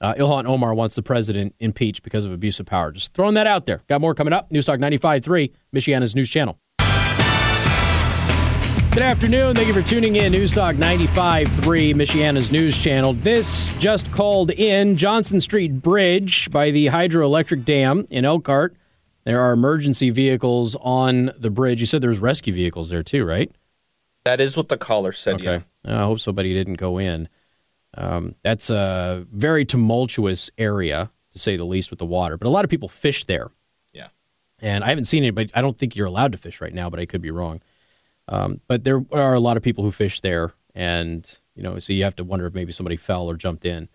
Uh, 0.00 0.14
Ilhan 0.14 0.46
Omar 0.46 0.74
wants 0.74 0.94
the 0.94 1.02
president 1.02 1.54
impeached 1.58 2.02
because 2.02 2.24
of 2.24 2.32
abuse 2.32 2.60
of 2.60 2.66
power. 2.66 2.92
Just 2.92 3.14
throwing 3.14 3.34
that 3.34 3.46
out 3.46 3.64
there. 3.64 3.82
Got 3.88 4.00
more 4.00 4.14
coming 4.14 4.32
up. 4.32 4.50
News 4.52 4.66
Talk 4.66 4.78
95.3, 4.78 5.52
Michiana's 5.74 6.14
news 6.14 6.28
channel. 6.28 6.58
Good 8.96 9.02
afternoon. 9.02 9.54
Thank 9.54 9.68
you 9.68 9.74
for 9.74 9.86
tuning 9.86 10.16
in. 10.16 10.32
News 10.32 10.54
Talk 10.54 10.76
95.3, 10.76 11.94
Michiana's 11.94 12.50
news 12.50 12.78
channel. 12.78 13.12
This 13.12 13.76
just 13.78 14.10
called 14.10 14.50
in 14.50 14.96
Johnson 14.96 15.40
Street 15.40 15.82
Bridge 15.82 16.50
by 16.50 16.70
the 16.70 16.86
hydroelectric 16.86 17.64
dam 17.64 18.06
in 18.10 18.24
Elkhart. 18.24 18.74
There 19.24 19.40
are 19.40 19.52
emergency 19.52 20.10
vehicles 20.10 20.76
on 20.80 21.32
the 21.38 21.50
bridge. 21.50 21.80
You 21.80 21.86
said 21.86 22.00
there 22.00 22.10
was 22.10 22.20
rescue 22.20 22.54
vehicles 22.54 22.88
there 22.88 23.02
too, 23.02 23.24
right? 23.24 23.50
That 24.24 24.40
is 24.40 24.56
what 24.56 24.68
the 24.68 24.78
caller 24.78 25.12
said. 25.12 25.34
Okay. 25.36 25.64
I 25.84 26.04
hope 26.04 26.20
somebody 26.20 26.54
didn't 26.54 26.74
go 26.74 26.96
in. 26.98 27.28
Um, 27.96 28.34
that's 28.42 28.70
a 28.70 29.26
very 29.32 29.64
tumultuous 29.64 30.50
area, 30.58 31.10
to 31.32 31.38
say 31.38 31.56
the 31.56 31.64
least, 31.64 31.90
with 31.90 31.98
the 31.98 32.06
water. 32.06 32.36
But 32.36 32.46
a 32.46 32.50
lot 32.50 32.64
of 32.64 32.70
people 32.70 32.88
fish 32.88 33.24
there. 33.24 33.50
Yeah. 33.92 34.08
And 34.60 34.84
I 34.84 34.88
haven't 34.88 35.04
seen 35.04 35.24
it, 35.24 35.34
but 35.34 35.50
I 35.54 35.62
don't 35.62 35.78
think 35.78 35.96
you're 35.96 36.06
allowed 36.06 36.32
to 36.32 36.38
fish 36.38 36.60
right 36.60 36.74
now, 36.74 36.90
but 36.90 37.00
I 37.00 37.06
could 37.06 37.22
be 37.22 37.30
wrong. 37.30 37.62
Um, 38.28 38.60
but 38.68 38.84
there 38.84 39.04
are 39.12 39.34
a 39.34 39.40
lot 39.40 39.56
of 39.56 39.62
people 39.62 39.84
who 39.84 39.90
fish 39.90 40.20
there, 40.20 40.52
and 40.74 41.38
you 41.54 41.62
know, 41.62 41.78
so 41.78 41.92
you 41.92 42.04
have 42.04 42.16
to 42.16 42.24
wonder 42.24 42.46
if 42.46 42.54
maybe 42.54 42.72
somebody 42.72 42.96
fell 42.96 43.30
or 43.30 43.36
jumped 43.36 43.64
in. 43.64 43.88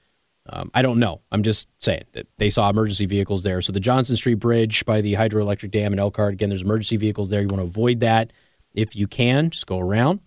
Um, 0.50 0.72
I 0.74 0.82
don't 0.82 1.00
know. 1.00 1.22
I'm 1.32 1.44
just 1.44 1.68
saying 1.80 2.06
that 2.14 2.28
they 2.38 2.50
saw 2.50 2.70
emergency 2.70 3.06
vehicles 3.06 3.44
there. 3.44 3.62
So 3.62 3.72
the 3.72 3.80
Johnson 3.80 4.16
Street 4.16 4.36
Bridge 4.36 4.86
by 4.86 5.02
the 5.02 5.14
hydroelectric 5.14 5.70
dam 5.70 5.94
in 5.94 6.00
Elkhart, 6.00 6.34
again, 6.34 6.50
there's 6.50 6.64
emergency 6.64 6.98
vehicles 6.98 7.30
there. 7.30 7.42
You 7.42 7.48
want 7.48 7.60
to 7.60 7.66
avoid 7.68 8.00
that 8.00 8.32
if 8.74 8.96
you 8.96 9.08
can. 9.08 9.52
Just 9.52 9.68
go 9.68 9.80
around. 9.80 10.22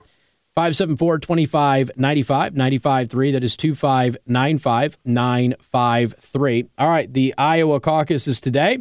574 0.54 1.18
2595 1.18 2.54
953. 2.54 3.32
That 3.32 3.42
is 3.42 3.56
2595 3.56 4.98
953. 5.04 6.66
All 6.78 6.88
right, 6.88 7.12
the 7.12 7.34
Iowa 7.36 7.80
caucus 7.80 8.28
is 8.28 8.40
today. 8.40 8.78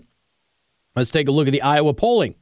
Let's 0.96 1.10
take 1.10 1.28
a 1.28 1.32
look 1.32 1.48
at 1.48 1.52
the 1.52 1.64
Iowa 1.64 1.94
polling. 1.94 2.36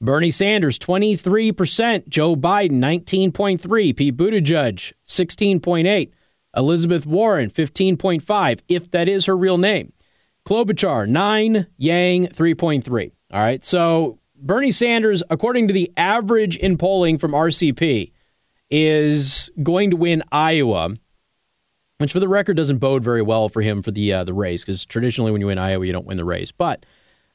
Bernie 0.00 0.30
Sanders, 0.30 0.78
23%. 0.78 2.08
Joe 2.08 2.36
Biden, 2.36 2.72
19.3. 2.72 3.96
Pete 3.96 4.16
Buttigieg, 4.16 4.92
16.8. 5.06 6.10
Elizabeth 6.56 7.06
Warren, 7.06 7.50
15.5, 7.50 8.60
if 8.68 8.90
that 8.90 9.08
is 9.08 9.24
her 9.24 9.36
real 9.36 9.58
name. 9.58 9.92
Klobuchar, 10.46 11.08
9. 11.08 11.66
Yang, 11.78 12.26
3.3. 12.28 13.12
All 13.32 13.40
right, 13.40 13.64
so 13.64 14.18
Bernie 14.36 14.70
Sanders, 14.70 15.22
according 15.30 15.68
to 15.68 15.74
the 15.74 15.90
average 15.96 16.56
in 16.58 16.76
polling 16.76 17.16
from 17.16 17.32
RCP, 17.32 18.12
is 18.76 19.52
going 19.62 19.88
to 19.92 19.96
win 19.96 20.20
Iowa, 20.32 20.96
which 21.98 22.12
for 22.12 22.18
the 22.18 22.26
record 22.26 22.56
doesn't 22.56 22.78
bode 22.78 23.04
very 23.04 23.22
well 23.22 23.48
for 23.48 23.62
him 23.62 23.82
for 23.82 23.92
the 23.92 24.12
uh, 24.12 24.24
the 24.24 24.34
race 24.34 24.62
because 24.64 24.84
traditionally 24.84 25.30
when 25.30 25.40
you 25.40 25.46
win 25.46 25.58
Iowa 25.58 25.86
you 25.86 25.92
don't 25.92 26.06
win 26.06 26.16
the 26.16 26.24
race, 26.24 26.50
but 26.50 26.84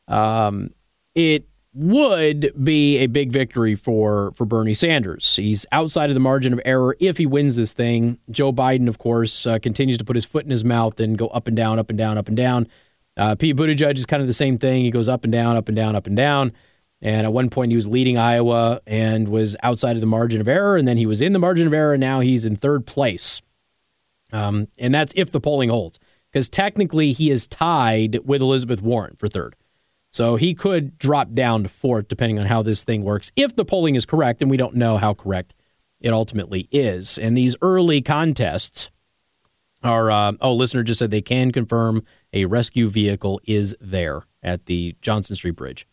um, 0.10 0.72
it 1.16 1.48
would 1.74 2.52
be 2.62 2.98
a 2.98 3.08
big 3.08 3.32
victory 3.32 3.74
for 3.74 4.34
for 4.36 4.44
Bernie 4.44 4.74
Sanders. 4.74 5.38
He's 5.38 5.66
outside 5.72 6.10
of 6.10 6.14
the 6.14 6.20
margin 6.20 6.52
of 6.52 6.60
error 6.66 6.98
if 7.00 7.18
he 7.18 7.26
wins 7.26 7.56
this 7.56 7.72
thing. 7.72 8.20
Joe 8.30 8.52
Biden, 8.52 8.90
of 8.90 8.98
course, 8.98 9.48
uh, 9.48 9.60
continues 9.60 9.98
to 10.00 10.04
put 10.04 10.18
his 10.18 10.26
foot 10.26 10.44
in 10.44 10.52
his 10.52 10.66
mouth 10.66 11.00
and 11.00 11.18
go 11.18 11.28
up 11.28 11.48
and 11.48 11.56
down, 11.56 11.80
up 11.80 11.90
and 11.90 11.98
down, 11.98 12.18
up 12.18 12.28
and 12.28 12.36
down. 12.36 12.68
Uh, 13.16 13.36
Pete 13.36 13.56
Buttigieg 13.56 13.98
is 13.98 14.06
kind 14.06 14.20
of 14.20 14.28
the 14.28 14.34
same 14.34 14.58
thing. 14.58 14.84
He 14.84 14.92
goes 14.92 15.08
up 15.08 15.24
and 15.24 15.32
down, 15.32 15.56
up 15.56 15.70
and 15.70 15.76
down, 15.78 15.96
up 15.96 16.06
and 16.06 16.18
down. 16.18 16.52
And 17.02 17.26
at 17.26 17.34
one 17.34 17.50
point, 17.50 17.72
he 17.72 17.76
was 17.76 17.88
leading 17.88 18.18
Iowa 18.18 18.82
and 18.86 19.30
was 19.30 19.56
outside 19.64 19.96
of 19.96 20.02
the 20.02 20.08
margin 20.08 20.42
of 20.42 20.48
error. 20.48 20.76
And 20.76 20.88
then 20.88 20.98
he 20.98 21.06
was 21.06 21.22
in 21.22 21.34
the 21.34 21.40
margin 21.40 21.66
of 21.66 21.74
error. 21.74 21.94
And 21.94 22.02
now 22.02 22.20
he's 22.20 22.46
in 22.46 22.56
third 22.56 22.86
place. 22.86 23.42
Um, 24.34 24.68
and 24.78 24.94
that's 24.94 25.14
if 25.16 25.32
the 25.32 25.40
polling 25.40 25.70
holds, 25.70 25.98
because 26.32 26.50
technically 26.50 27.14
he 27.14 27.32
is 27.32 27.48
tied 27.48 28.20
with 28.26 28.42
Elizabeth 28.42 28.82
Warren 28.82 29.16
for 29.16 29.28
third. 29.28 29.56
So 30.12 30.36
he 30.36 30.54
could 30.54 30.98
drop 30.98 31.34
down 31.34 31.64
to 31.64 31.70
fourth 31.70 32.08
depending 32.08 32.40
on 32.40 32.48
how 32.48 32.62
this 32.64 32.84
thing 32.84 33.04
works 33.04 33.32
if 33.36 33.56
the 33.56 33.66
polling 33.66 33.96
is 33.96 34.06
correct. 34.06 34.42
And 34.42 34.52
we 34.52 34.58
don't 34.58 34.76
know 34.76 34.98
how 34.98 35.14
correct 35.14 35.54
it 36.02 36.14
ultimately 36.14 36.68
is. 36.72 37.18
And 37.18 37.36
these 37.36 37.56
early 37.62 38.02
contests 38.02 38.90
are, 39.84 40.12
uh, 40.12 40.34
oh, 40.42 40.54
listener 40.54 40.84
just 40.84 41.00
said 41.00 41.12
they 41.12 41.22
can 41.22 41.52
confirm 41.52 42.04
a 42.34 42.46
rescue 42.46 42.90
vehicle 42.90 43.40
is 43.46 43.76
there 43.80 44.24
at 44.44 44.66
the 44.66 44.96
Johnson 45.02 45.36
Street 45.36 45.56
Bridge. 45.56 45.88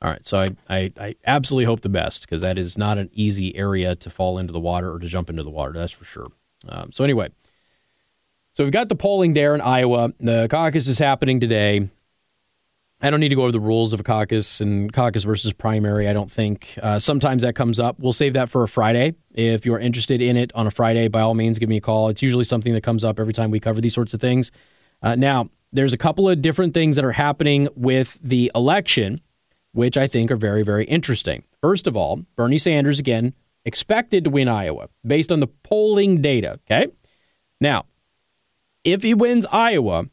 All 0.00 0.10
right, 0.10 0.24
so 0.24 0.38
I, 0.38 0.56
I, 0.68 0.92
I 0.98 1.14
absolutely 1.26 1.64
hope 1.64 1.80
the 1.80 1.88
best 1.88 2.22
because 2.22 2.40
that 2.40 2.56
is 2.56 2.78
not 2.78 2.98
an 2.98 3.10
easy 3.12 3.56
area 3.56 3.96
to 3.96 4.10
fall 4.10 4.38
into 4.38 4.52
the 4.52 4.60
water 4.60 4.92
or 4.92 5.00
to 5.00 5.08
jump 5.08 5.28
into 5.28 5.42
the 5.42 5.50
water, 5.50 5.72
that's 5.72 5.92
for 5.92 6.04
sure. 6.04 6.28
Um, 6.68 6.92
so, 6.92 7.02
anyway, 7.02 7.30
so 8.52 8.64
we've 8.64 8.72
got 8.72 8.88
the 8.88 8.94
polling 8.94 9.34
there 9.34 9.54
in 9.54 9.60
Iowa. 9.60 10.12
The 10.20 10.46
caucus 10.48 10.86
is 10.86 10.98
happening 10.98 11.40
today. 11.40 11.88
I 13.00 13.10
don't 13.10 13.20
need 13.20 13.28
to 13.28 13.36
go 13.36 13.42
over 13.42 13.52
the 13.52 13.60
rules 13.60 13.92
of 13.92 14.00
a 14.00 14.02
caucus 14.02 14.60
and 14.60 14.92
caucus 14.92 15.22
versus 15.22 15.52
primary. 15.52 16.08
I 16.08 16.12
don't 16.12 16.30
think. 16.30 16.76
Uh, 16.82 16.98
sometimes 16.98 17.42
that 17.42 17.54
comes 17.54 17.78
up. 17.78 18.00
We'll 18.00 18.12
save 18.12 18.32
that 18.32 18.50
for 18.50 18.64
a 18.64 18.68
Friday. 18.68 19.14
If 19.32 19.64
you're 19.64 19.78
interested 19.78 20.20
in 20.20 20.36
it 20.36 20.50
on 20.54 20.66
a 20.66 20.70
Friday, 20.72 21.06
by 21.06 21.20
all 21.20 21.34
means, 21.34 21.60
give 21.60 21.68
me 21.68 21.76
a 21.76 21.80
call. 21.80 22.08
It's 22.08 22.22
usually 22.22 22.42
something 22.42 22.72
that 22.72 22.82
comes 22.82 23.04
up 23.04 23.20
every 23.20 23.32
time 23.32 23.52
we 23.52 23.60
cover 23.60 23.80
these 23.80 23.94
sorts 23.94 24.14
of 24.14 24.20
things. 24.20 24.50
Uh, 25.00 25.14
now, 25.14 25.48
there's 25.72 25.92
a 25.92 25.96
couple 25.96 26.28
of 26.28 26.42
different 26.42 26.74
things 26.74 26.96
that 26.96 27.04
are 27.04 27.12
happening 27.12 27.68
with 27.76 28.18
the 28.20 28.50
election, 28.54 29.20
which 29.72 29.96
I 29.96 30.06
think 30.06 30.30
are 30.30 30.36
very, 30.36 30.62
very 30.62 30.84
interesting. 30.86 31.44
First 31.60 31.86
of 31.86 31.96
all, 31.96 32.24
Bernie 32.36 32.58
Sanders, 32.58 32.98
again, 32.98 33.34
expected 33.64 34.24
to 34.24 34.30
win 34.30 34.48
Iowa 34.48 34.88
based 35.06 35.30
on 35.30 35.40
the 35.40 35.46
polling 35.46 36.22
data. 36.22 36.58
Okay. 36.70 36.88
Now, 37.60 37.86
if 38.84 39.02
he 39.02 39.14
wins 39.14 39.46
Iowa, 39.50 40.06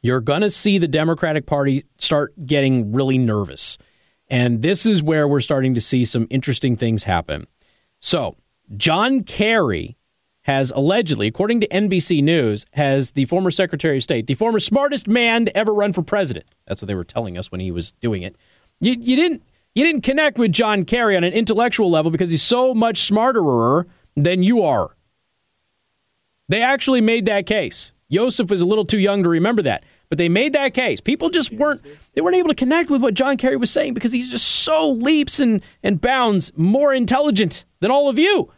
you're 0.00 0.20
going 0.20 0.42
to 0.42 0.50
see 0.50 0.78
the 0.78 0.88
Democratic 0.88 1.46
Party 1.46 1.84
start 1.98 2.46
getting 2.46 2.92
really 2.92 3.18
nervous. 3.18 3.78
And 4.28 4.62
this 4.62 4.86
is 4.86 5.02
where 5.02 5.28
we're 5.28 5.40
starting 5.40 5.74
to 5.74 5.80
see 5.80 6.04
some 6.04 6.26
interesting 6.30 6.76
things 6.76 7.04
happen. 7.04 7.46
So, 8.00 8.36
John 8.76 9.24
Kerry 9.24 9.96
has 10.42 10.70
allegedly, 10.72 11.26
according 11.26 11.60
to 11.60 11.68
NBC 11.68 12.22
News, 12.22 12.66
has 12.72 13.12
the 13.12 13.24
former 13.24 13.50
Secretary 13.50 13.96
of 13.96 14.02
State, 14.02 14.26
the 14.26 14.34
former 14.34 14.60
smartest 14.60 15.08
man 15.08 15.46
to 15.46 15.56
ever 15.56 15.72
run 15.72 15.92
for 15.92 16.02
president. 16.02 16.46
That's 16.66 16.82
what 16.82 16.86
they 16.86 16.94
were 16.94 17.04
telling 17.04 17.38
us 17.38 17.50
when 17.50 17.60
he 17.60 17.70
was 17.70 17.92
doing 17.92 18.22
it. 18.22 18.36
You, 18.84 18.96
you 18.98 19.16
didn't 19.16 19.42
you 19.74 19.84
didn't 19.84 20.02
connect 20.02 20.38
with 20.38 20.52
John 20.52 20.84
Kerry 20.84 21.16
on 21.16 21.24
an 21.24 21.32
intellectual 21.32 21.90
level 21.90 22.10
because 22.10 22.30
he's 22.30 22.42
so 22.42 22.74
much 22.74 23.10
smarterer 23.10 23.86
than 24.14 24.42
you 24.42 24.62
are. 24.62 24.94
They 26.48 26.62
actually 26.62 27.00
made 27.00 27.24
that 27.26 27.46
case. 27.46 27.92
Yosef 28.08 28.50
was 28.50 28.60
a 28.60 28.66
little 28.66 28.84
too 28.84 28.98
young 28.98 29.22
to 29.22 29.28
remember 29.28 29.62
that. 29.62 29.84
But 30.08 30.18
they 30.18 30.28
made 30.28 30.52
that 30.52 30.74
case. 30.74 31.00
People 31.00 31.30
just 31.30 31.50
weren't 31.52 31.80
they 32.12 32.20
weren't 32.20 32.36
able 32.36 32.50
to 32.50 32.54
connect 32.54 32.90
with 32.90 33.02
what 33.02 33.14
John 33.14 33.36
Kerry 33.36 33.56
was 33.56 33.70
saying 33.70 33.94
because 33.94 34.12
he's 34.12 34.30
just 34.30 34.46
so 34.46 34.90
leaps 34.90 35.40
and, 35.40 35.62
and 35.82 36.00
bounds 36.00 36.52
more 36.56 36.92
intelligent 36.92 37.64
than 37.80 37.90
all 37.90 38.08
of 38.08 38.18
you. 38.18 38.52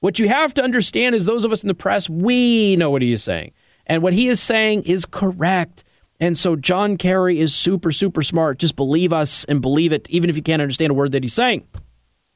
What 0.00 0.18
you 0.18 0.28
have 0.28 0.54
to 0.54 0.62
understand 0.62 1.14
is 1.14 1.24
those 1.24 1.44
of 1.44 1.52
us 1.52 1.62
in 1.62 1.68
the 1.68 1.74
press, 1.74 2.08
we 2.08 2.76
know 2.76 2.90
what 2.90 3.02
he 3.02 3.12
is 3.12 3.24
saying. 3.24 3.52
And 3.86 4.02
what 4.02 4.12
he 4.12 4.28
is 4.28 4.40
saying 4.40 4.84
is 4.84 5.04
correct. 5.04 5.84
And 6.20 6.36
so 6.36 6.56
John 6.56 6.96
Kerry 6.96 7.40
is 7.40 7.54
super, 7.54 7.92
super 7.92 8.22
smart. 8.22 8.58
Just 8.58 8.76
believe 8.76 9.12
us 9.12 9.44
and 9.44 9.60
believe 9.60 9.92
it, 9.92 10.08
even 10.10 10.30
if 10.30 10.36
you 10.36 10.42
can't 10.42 10.62
understand 10.62 10.90
a 10.90 10.94
word 10.94 11.12
that 11.12 11.22
he's 11.22 11.34
saying. 11.34 11.66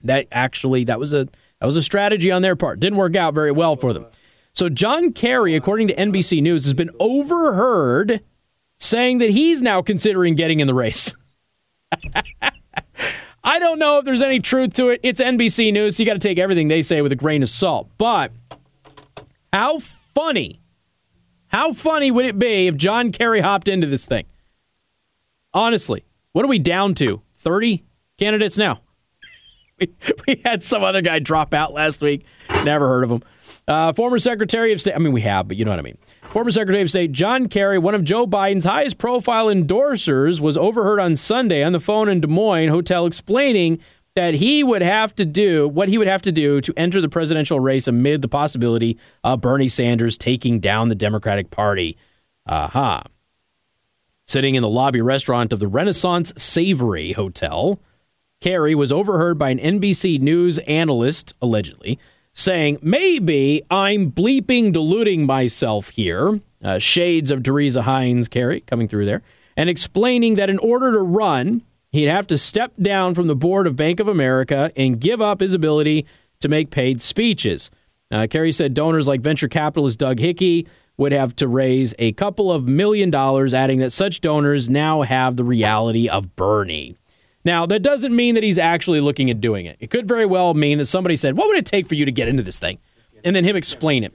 That 0.03 0.27
actually 0.33 0.85
that 0.85 0.99
was 0.99 1.12
a 1.12 1.27
that 1.61 1.66
was 1.66 1.77
a 1.77 1.83
strategy 1.83 2.31
on 2.31 2.43
their 2.43 2.57
part. 2.57 2.81
Didn't 2.81 2.99
work 2.99 3.16
out 3.16 3.35
very 3.35 3.53
well 3.53 3.77
for 3.77 3.93
them. 3.93 4.07
So 4.53 4.69
John 4.69 5.12
Kerry, 5.12 5.55
according 5.55 5.88
to 5.88 5.95
NBC 5.95 6.43
News, 6.43 6.64
has 6.64 6.75
been 6.75 6.90
overheard 6.99 8.21
saying 8.79 9.19
that 9.19 9.31
he's 9.31 9.62
now 9.62 9.83
considering 9.83 10.35
getting 10.35 10.61
in 10.61 10.66
the 10.66 10.75
race. 10.75 11.14
I 13.45 13.59
don't 13.59 13.79
know 13.79 13.99
if 13.99 14.05
there's 14.05 14.23
any 14.23 14.40
truth 14.40 14.75
to 14.75 14.90
it. 14.90 15.01
It's 15.03 15.21
NBC 15.21 15.73
News. 15.73 15.97
So 15.97 16.03
you 16.03 16.07
got 16.07 16.14
to 16.14 16.19
take 16.19 16.38
everything 16.38 16.69
they 16.69 16.83
say 16.83 17.01
with 17.03 17.12
a 17.12 17.16
grain 17.16 17.43
of 17.43 17.49
salt. 17.49 17.88
But 17.97 18.33
how 19.53 19.79
funny, 20.14 20.61
how 21.51 21.73
funny 21.73 22.11
would 22.11 22.25
it 22.25 22.39
be 22.39 22.67
if 22.67 22.77
John 22.77 23.13
Kerry 23.13 23.41
hopped 23.41 23.69
into 23.69 23.87
this 23.87 24.07
thing? 24.07 24.25
Honestly, 25.53 26.05
what 26.33 26.45
are 26.45 26.49
we 26.49 26.59
down 26.59 26.95
to? 26.95 27.23
30 27.39 27.85
candidates 28.19 28.57
now. 28.57 28.81
We, 29.81 29.89
we 30.29 30.43
had 30.45 30.63
some 30.63 30.85
other 30.85 31.01
guy 31.01 31.21
drop 31.21 31.55
out 31.55 31.73
last 31.73 32.03
week. 32.03 32.27
Never 32.65 32.87
heard 32.87 33.03
of 33.03 33.11
him. 33.11 33.23
Uh, 33.67 33.95
former 33.95 34.19
Secretary 34.19 34.75
of 34.75 34.81
State, 34.81 34.95
I 34.95 34.99
mean, 34.99 35.15
we 35.15 35.23
have, 35.23 35.49
but 35.49 35.57
you 35.57 35.65
know 35.65 35.71
what 35.71 35.79
I 35.79 35.83
mean. 35.83 35.97
Former 36.29 36.51
Secretary 36.51 36.83
of 36.83 36.91
State 36.91 37.13
John 37.13 37.49
Kerry, 37.49 37.79
one 37.79 37.95
of 37.95 38.05
Joe 38.05 38.27
Biden's 38.27 38.67
highest 38.67 38.99
profile 38.99 39.47
endorsers, 39.47 40.39
was 40.39 40.59
overheard 40.59 41.01
on 41.01 41.17
Sunday 41.17 41.63
on 41.63 41.73
the 41.73 41.81
phone 41.81 42.11
in 42.11 42.21
Des 42.21 42.27
Moines 42.27 42.69
Hotel 42.69 43.07
explaining 43.07 43.79
that 44.21 44.35
he 44.35 44.63
would 44.63 44.83
have 44.83 45.15
to 45.15 45.25
do 45.25 45.67
what 45.67 45.89
he 45.89 45.97
would 45.97 46.07
have 46.07 46.21
to 46.21 46.31
do 46.31 46.61
to 46.61 46.75
enter 46.77 47.01
the 47.01 47.09
presidential 47.09 47.59
race 47.59 47.89
amid 47.89 48.21
the 48.21 48.29
possibility 48.29 48.99
of 49.25 49.41
Bernie 49.41 49.67
Sanders 49.67 50.19
taking 50.19 50.61
down 50.61 50.91
the 50.91 50.95
Democratic 50.95 51.51
Party. 51.51 51.97
Aha. 52.47 52.99
Uh-huh. 52.99 53.03
Sitting 54.29 54.57
in 54.57 54.61
the 54.61 54.69
lobby 54.69 55.01
restaurant 55.01 55.55
of 55.55 55.59
the 55.59 55.67
Renaissance 55.67 56.35
Savery 56.35 57.15
Hotel, 57.15 57.81
Kerry 58.43 58.75
was 58.75 58.93
overheard 58.93 59.39
by 59.39 59.49
an 59.49 59.59
NBC 59.59 60.21
News 60.21 60.59
analyst, 60.61 61.33
allegedly, 61.41 61.99
saying, 62.35 62.77
maybe 62.83 63.63
I'm 63.71 64.13
bleeping 64.13 64.71
diluting 64.71 65.25
myself 65.25 65.89
here. 65.89 66.41
Uh, 66.63 66.79
shades 66.79 67.31
of 67.31 67.43
Teresa 67.43 67.83
Heinz 67.83 68.29
Kerry 68.29 68.61
coming 68.61 68.87
through 68.87 69.07
there, 69.07 69.23
and 69.57 69.71
explaining 69.71 70.35
that 70.35 70.51
in 70.51 70.59
order 70.59 70.93
to 70.93 70.99
run, 70.99 71.63
he'd 71.90 72.07
have 72.07 72.26
to 72.29 72.38
step 72.38 72.72
down 72.81 73.14
from 73.14 73.26
the 73.26 73.37
board 73.37 73.66
of 73.66 73.76
Bank 73.76 74.00
of 74.00 74.09
America 74.09 74.72
and 74.76 75.00
give 75.00 75.20
up 75.20 75.40
his 75.40 75.55
ability 75.55 76.07
to 76.40 76.48
make 76.48 76.70
paid 76.70 77.00
speeches. 77.00 77.70
Uh, 78.11 78.26
Kerry 78.29 78.53
said 78.53 78.74
donors 78.74 79.07
like 79.07 79.20
venture 79.20 79.48
capitalist 79.48 79.98
Doug 79.98 80.18
Hickey 80.18 80.66
would 80.96 81.12
have 81.12 81.35
to 81.37 81.48
raise 81.48 81.94
a 81.98 82.12
couple 82.12 82.53
of 82.53 82.68
million 82.68 83.11
dollars, 83.11 83.55
adding 83.55 83.79
that 83.79 83.90
such 83.90 84.20
donors 84.20 84.68
now 84.68 85.03
have 85.03 85.37
the 85.37 85.44
reality 85.44 86.09
of 86.09 86.37
Bernie. 86.37 86.96
Now, 87.42 87.64
that 87.66 87.81
doesn't 87.81 88.14
mean 88.14 88.35
that 88.35 88.44
he's 88.44 88.59
actually 88.59 89.00
looking 89.00 89.31
at 89.31 89.40
doing 89.40 89.64
it. 89.64 89.79
It 89.81 89.88
could 89.88 90.07
very 90.07 90.26
well 90.26 90.53
mean 90.53 90.76
that 90.79 90.87
somebody 90.87 91.16
said, 91.16 91.37
What 91.38 91.48
would 91.48 91.57
it 91.57 91.64
take 91.64 91.87
for 91.88 91.94
you 91.94 92.05
to 92.05 92.12
get 92.12 92.29
into 92.29 92.42
this 92.42 92.59
thing? 92.59 92.79
And 93.24 93.35
then 93.35 93.44
him 93.44 93.57
explain 93.57 94.05
it. 94.05 94.12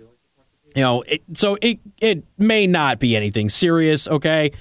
You 0.76 0.82
know, 0.84 1.02
it, 1.04 1.24
so 1.34 1.58
it 1.62 1.80
it 2.02 2.24
may 2.38 2.68
not 2.68 3.00
be 3.00 3.16
anything 3.16 3.50
serious, 3.50 4.08
okay? 4.08 4.52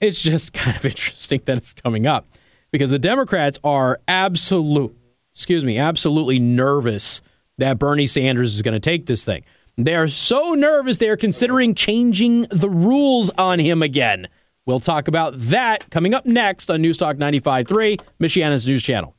It's 0.00 0.20
just 0.20 0.52
kind 0.52 0.76
of 0.76 0.84
interesting 0.84 1.40
that 1.44 1.56
it's 1.56 1.72
coming 1.72 2.06
up 2.06 2.26
because 2.70 2.90
the 2.90 2.98
Democrats 2.98 3.58
are 3.64 4.00
absolute, 4.08 4.96
excuse 5.32 5.64
me, 5.64 5.78
absolutely 5.78 6.38
nervous 6.38 7.22
that 7.58 7.78
Bernie 7.78 8.06
Sanders 8.06 8.54
is 8.54 8.62
going 8.62 8.74
to 8.74 8.80
take 8.80 9.06
this 9.06 9.24
thing. 9.24 9.44
They 9.76 9.94
are 9.94 10.08
so 10.08 10.54
nervous 10.54 10.98
they 10.98 11.08
are 11.08 11.16
considering 11.16 11.74
changing 11.74 12.42
the 12.50 12.70
rules 12.70 13.30
on 13.30 13.58
him 13.58 13.82
again. 13.82 14.28
We'll 14.66 14.80
talk 14.80 15.08
about 15.08 15.34
that 15.36 15.90
coming 15.90 16.14
up 16.14 16.26
next 16.26 16.70
on 16.70 16.80
Newstalk 16.80 17.16
95.3, 17.16 18.00
Michiana's 18.20 18.66
news 18.66 18.82
channel. 18.82 19.14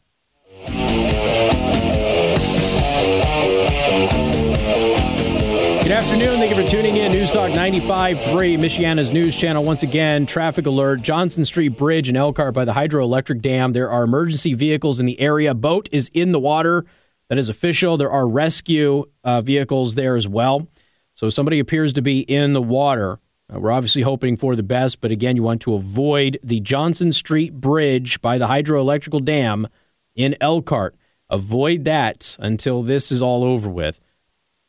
Afternoon. 5.96 6.40
Thank 6.40 6.54
you 6.54 6.62
for 6.62 6.70
tuning 6.70 6.98
in. 6.98 7.14
News 7.14 7.32
Newstalk 7.32 7.54
95.3, 7.54 8.58
Michiana's 8.58 9.14
news 9.14 9.34
channel. 9.34 9.64
Once 9.64 9.82
again, 9.82 10.26
traffic 10.26 10.66
alert. 10.66 11.02
Johnson 11.02 11.46
Street 11.46 11.70
Bridge 11.70 12.10
in 12.10 12.18
Elkhart 12.18 12.54
by 12.54 12.66
the 12.66 12.74
hydroelectric 12.74 13.42
dam. 13.42 13.72
There 13.72 13.90
are 13.90 14.04
emergency 14.04 14.54
vehicles 14.54 15.00
in 15.00 15.06
the 15.06 15.18
area. 15.22 15.54
Boat 15.54 15.88
is 15.94 16.12
in 16.14 16.34
the 16.34 16.40
water. 16.40 16.86
That 17.30 17.38
is 17.38 17.48
official. 17.48 17.96
There 17.96 18.12
are 18.12 18.28
rescue 18.28 19.06
uh, 19.24 19.42
vehicles 19.42 19.96
there 19.96 20.18
as 20.18 20.28
well. 20.28 20.68
So 21.14 21.30
somebody 21.30 21.60
appears 21.60 21.94
to 21.94 22.02
be 22.02 22.20
in 22.22 22.52
the 22.52 22.62
water. 22.62 23.20
Uh, 23.54 23.62
we're 23.62 23.72
obviously 23.72 24.02
hoping 24.02 24.36
for 24.36 24.58
the 24.58 24.64
best, 24.64 25.00
but 25.00 25.12
again, 25.12 25.38
you 25.38 25.44
want 25.44 25.62
to 25.62 25.76
avoid 25.76 26.38
the 26.44 26.60
Johnson 26.60 27.14
Street 27.14 27.54
Bridge 27.54 28.20
by 28.22 28.38
the 28.38 28.48
hydroelectrical 28.48 29.24
dam 29.24 29.70
in 30.14 30.36
Elkhart. 30.42 30.96
Avoid 31.30 31.86
that 31.86 32.36
until 32.38 32.84
this 32.84 33.14
is 33.14 33.22
all 33.22 33.46
over 33.46 33.70
with. 33.70 34.02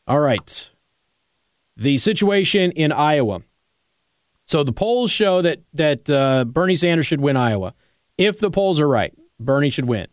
All 0.07 0.21
right. 0.21 0.71
The 1.77 1.99
situation 1.99 2.73
in 2.73 2.93
Iowa. 2.93 3.43
So 4.47 4.63
the 4.63 4.73
polls 4.73 5.11
show 5.11 5.43
that 5.43 5.61
that 5.75 6.09
uh, 6.09 6.45
Bernie 6.45 6.77
Sanders 6.77 7.07
should 7.07 7.21
win 7.21 7.37
Iowa. 7.37 7.75
If 8.17 8.39
the 8.39 8.51
polls 8.51 8.81
are 8.81 8.89
right, 8.89 9.13
Bernie 9.39 9.71
should 9.71 9.87
win. 9.87 10.07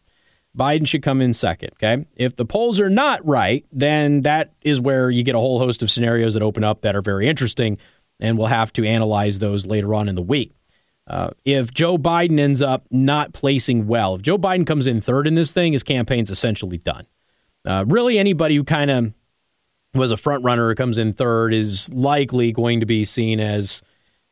Biden 0.57 0.87
should 0.87 1.01
come 1.01 1.21
in 1.21 1.33
second. 1.33 1.71
Okay. 1.73 2.05
If 2.15 2.35
the 2.35 2.45
polls 2.45 2.79
are 2.79 2.89
not 2.89 3.25
right, 3.25 3.65
then 3.71 4.21
that 4.21 4.53
is 4.61 4.79
where 4.79 5.09
you 5.09 5.23
get 5.23 5.35
a 5.35 5.39
whole 5.39 5.59
host 5.59 5.81
of 5.81 5.89
scenarios 5.89 6.35
that 6.35 6.43
open 6.43 6.63
up 6.63 6.81
that 6.81 6.95
are 6.95 7.01
very 7.01 7.27
interesting 7.27 7.77
and 8.19 8.37
we'll 8.37 8.47
have 8.47 8.71
to 8.73 8.85
analyze 8.85 9.39
those 9.39 9.65
later 9.65 9.93
on 9.93 10.07
in 10.07 10.15
the 10.15 10.21
week. 10.21 10.53
Uh, 11.07 11.31
if 11.43 11.73
Joe 11.73 11.97
Biden 11.97 12.39
ends 12.39 12.61
up 12.61 12.85
not 12.89 13.33
placing 13.33 13.87
well, 13.87 14.15
if 14.15 14.21
Joe 14.21 14.37
Biden 14.37 14.65
comes 14.65 14.87
in 14.87 15.01
third 15.01 15.27
in 15.27 15.35
this 15.35 15.51
thing, 15.51 15.73
his 15.73 15.83
campaign's 15.83 16.31
essentially 16.31 16.77
done. 16.77 17.05
Uh, 17.65 17.83
really, 17.87 18.17
anybody 18.17 18.55
who 18.55 18.63
kind 18.63 18.89
of 18.89 19.13
was 19.93 20.11
a 20.11 20.17
front 20.17 20.43
runner 20.43 20.67
or 20.67 20.75
comes 20.75 20.97
in 20.97 21.13
third 21.13 21.53
is 21.53 21.91
likely 21.93 22.51
going 22.51 22.79
to 22.79 22.85
be 22.85 23.05
seen 23.05 23.39
as 23.39 23.81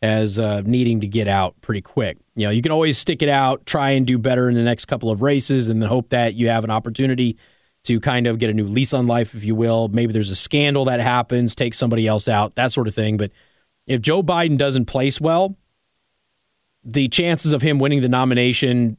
as 0.02 0.40
uh, 0.40 0.62
needing 0.66 1.00
to 1.02 1.08
get 1.08 1.28
out 1.28 1.60
pretty 1.62 1.82
quick. 1.82 2.18
You 2.36 2.48
know, 2.48 2.50
you 2.50 2.64
can 2.64 2.72
always 2.72 2.98
stick 2.98 3.22
it 3.22 3.30
out, 3.30 3.66
try 3.68 3.92
and 3.92 4.08
do 4.08 4.18
better 4.18 4.50
in 4.50 4.56
the 4.56 4.64
next 4.64 4.86
couple 4.86 5.12
of 5.12 5.22
races, 5.22 5.70
and 5.70 5.80
then 5.80 5.90
hope 5.90 6.10
that 6.10 6.34
you 6.34 6.50
have 6.50 6.64
an 6.64 6.72
opportunity 6.72 7.38
to 7.84 8.00
kind 8.00 8.26
of 8.26 8.40
get 8.40 8.50
a 8.50 8.54
new 8.54 8.68
lease 8.68 8.94
on 8.94 9.06
life, 9.06 9.36
if 9.36 9.44
you 9.44 9.54
will. 9.54 9.90
Maybe 9.90 10.12
there's 10.12 10.32
a 10.32 10.36
scandal 10.36 10.86
that 10.86 11.00
happens, 11.00 11.54
take 11.54 11.76
somebody 11.76 12.08
else 12.08 12.28
out, 12.28 12.56
that 12.56 12.72
sort 12.72 12.88
of 12.88 12.96
thing. 12.96 13.18
But 13.18 13.32
if 13.86 14.02
Joe 14.02 14.24
Biden 14.24 14.58
doesn't 14.58 14.86
place 14.86 15.22
well, 15.22 15.56
the 16.84 17.08
chances 17.08 17.54
of 17.54 17.62
him 17.62 17.78
winning 17.78 18.02
the 18.02 18.10
nomination 18.10 18.98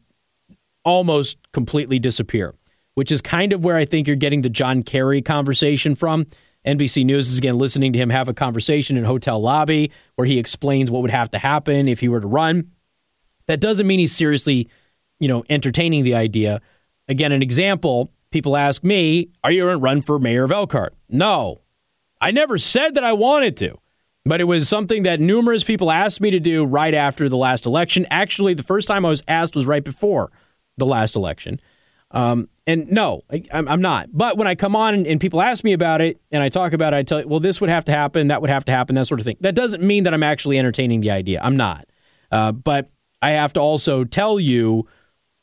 almost 0.85 1.39
completely 1.53 1.99
disappear, 1.99 2.55
which 2.95 3.11
is 3.11 3.21
kind 3.21 3.53
of 3.53 3.65
where 3.65 3.77
I 3.77 3.85
think 3.85 4.07
you're 4.07 4.17
getting 4.17 4.43
the 4.43 4.49
John 4.49 4.83
Kerry 4.83 5.23
conversation 5.23 5.95
from. 5.95 6.27
NBC 6.67 7.05
News 7.05 7.29
is 7.29 7.39
again 7.39 7.59
listening 7.59 7.93
to 7.93 7.99
him 7.99 8.11
have 8.11 8.29
a 8.29 8.35
conversation 8.35 8.97
in 8.97 9.05
hotel 9.05 9.41
lobby 9.41 9.91
where 10.15 10.27
he 10.27 10.39
explains 10.39 10.91
what 10.91 11.03
would 11.03 11.11
have 11.11 11.31
to 11.33 11.39
happen 11.39 11.89
if 11.89 12.01
he 12.01 12.09
were 12.09 12.21
to 12.21 12.27
run. 12.27 12.71
That 13.49 13.61
doesn't 13.61 13.87
mean 13.87 13.99
he's 13.99 14.15
seriously, 14.15 14.69
you 15.19 15.29
know, 15.29 15.45
entertaining 15.51 16.05
the 16.05 16.15
idea. 16.15 16.61
Again, 17.09 17.33
an 17.33 17.43
example, 17.43 18.13
people 18.31 18.57
ask 18.57 18.85
me, 18.85 19.31
"Are 19.43 19.51
you 19.51 19.63
going 19.63 19.75
to 19.75 19.79
run 19.79 20.03
for 20.03 20.19
mayor 20.19 20.45
of 20.45 20.53
Elkhart?" 20.53 20.95
No. 21.09 21.61
I 22.21 22.31
never 22.31 22.57
said 22.57 22.95
that 22.95 23.03
I 23.03 23.13
wanted 23.13 23.57
to. 23.59 23.79
But 24.25 24.41
it 24.41 24.45
was 24.45 24.69
something 24.69 25.03
that 25.03 25.19
numerous 25.19 25.65
people 25.65 25.91
asked 25.91 26.21
me 26.21 26.31
to 26.31 26.39
do 26.39 26.65
right 26.65 26.95
after 26.95 27.29
the 27.29 27.37
last 27.37 27.67
election. 27.67 28.07
Actually, 28.11 28.55
the 28.55 28.63
first 28.63 28.87
time 28.87 29.05
I 29.05 29.09
was 29.09 29.23
asked 29.27 29.57
was 29.57 29.67
right 29.67 29.83
before 29.83 30.31
the 30.77 30.87
last 30.87 31.17
election. 31.17 31.61
Um, 32.13 32.49
and 32.67 32.91
no, 32.91 33.23
I, 33.31 33.43
am 33.53 33.81
not. 33.81 34.09
But 34.13 34.37
when 34.37 34.47
I 34.47 34.55
come 34.55 34.77
on 34.77 34.95
and, 34.95 35.07
and, 35.07 35.21
people 35.21 35.43
ask 35.43 35.65
me 35.65 35.73
about 35.73 36.01
it 36.01 36.21
and 36.31 36.43
I 36.43 36.49
talk 36.49 36.73
about 36.75 36.93
it, 36.93 36.97
I 36.99 37.03
tell 37.03 37.21
you, 37.21 37.27
well, 37.27 37.41
this 37.41 37.61
would 37.61 37.71
have 37.71 37.85
to 37.87 37.93
happen, 37.93 38.29
that 38.29 38.41
would 38.41 38.51
have 38.51 38.65
to 38.67 38.73
happen, 38.73 38.95
that 38.97 39.07
sort 39.07 39.19
of 39.19 39.25
thing. 39.25 39.37
That 39.41 39.55
doesn't 39.55 39.83
mean 39.83 40.05
that 40.05 40.15
I'm 40.15 40.23
actually 40.23 40.59
entertaining 40.59 41.01
the 41.01 41.11
idea. 41.11 41.41
I'm 41.43 41.57
not. 41.57 41.87
Uh, 42.31 42.53
but 42.53 42.91
I 43.21 43.31
have 43.31 43.53
to 43.55 43.61
also 43.61 44.05
tell 44.05 44.39
you 44.39 44.87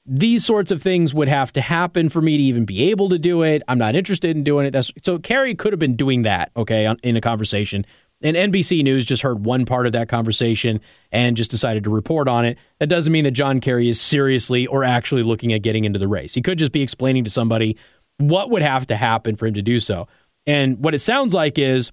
these 0.05 0.45
sorts 0.45 0.71
of 0.71 0.81
things 0.81 1.13
would 1.13 1.27
have 1.27 1.51
to 1.53 1.61
happen 1.61 2.09
for 2.09 2.21
me 2.21 2.37
to 2.37 2.43
even 2.43 2.65
be 2.65 2.89
able 2.89 3.09
to 3.09 3.19
do 3.19 3.41
it. 3.43 3.61
I'm 3.67 3.77
not 3.77 3.95
interested 3.95 4.35
in 4.35 4.43
doing 4.43 4.65
it. 4.65 4.71
That's, 4.71 4.91
so 5.03 5.19
Kerry 5.19 5.55
could 5.55 5.73
have 5.73 5.79
been 5.79 5.95
doing 5.95 6.21
that, 6.21 6.51
okay, 6.55 6.93
in 7.03 7.17
a 7.17 7.21
conversation 7.21 7.85
and 8.21 8.35
NBC 8.35 8.83
News 8.83 9.05
just 9.05 9.21
heard 9.21 9.45
one 9.45 9.65
part 9.65 9.85
of 9.85 9.93
that 9.93 10.09
conversation 10.09 10.81
and 11.11 11.37
just 11.37 11.49
decided 11.49 11.83
to 11.85 11.89
report 11.89 12.27
on 12.27 12.45
it. 12.45 12.57
That 12.79 12.87
doesn't 12.87 13.13
mean 13.13 13.23
that 13.23 13.31
John 13.31 13.61
Kerry 13.61 13.87
is 13.87 13.99
seriously 13.99 14.67
or 14.67 14.83
actually 14.83 15.23
looking 15.23 15.53
at 15.53 15.61
getting 15.61 15.85
into 15.85 15.99
the 15.99 16.07
race. 16.07 16.33
He 16.33 16.41
could 16.41 16.59
just 16.59 16.71
be 16.71 16.81
explaining 16.81 17.23
to 17.23 17.29
somebody 17.29 17.77
what 18.17 18.49
would 18.49 18.61
have 18.61 18.85
to 18.87 18.97
happen 18.97 19.35
for 19.35 19.47
him 19.47 19.53
to 19.53 19.61
do 19.61 19.79
so. 19.79 20.07
And 20.45 20.83
what 20.83 20.93
it 20.93 20.99
sounds 20.99 21.33
like 21.33 21.57
is 21.57 21.91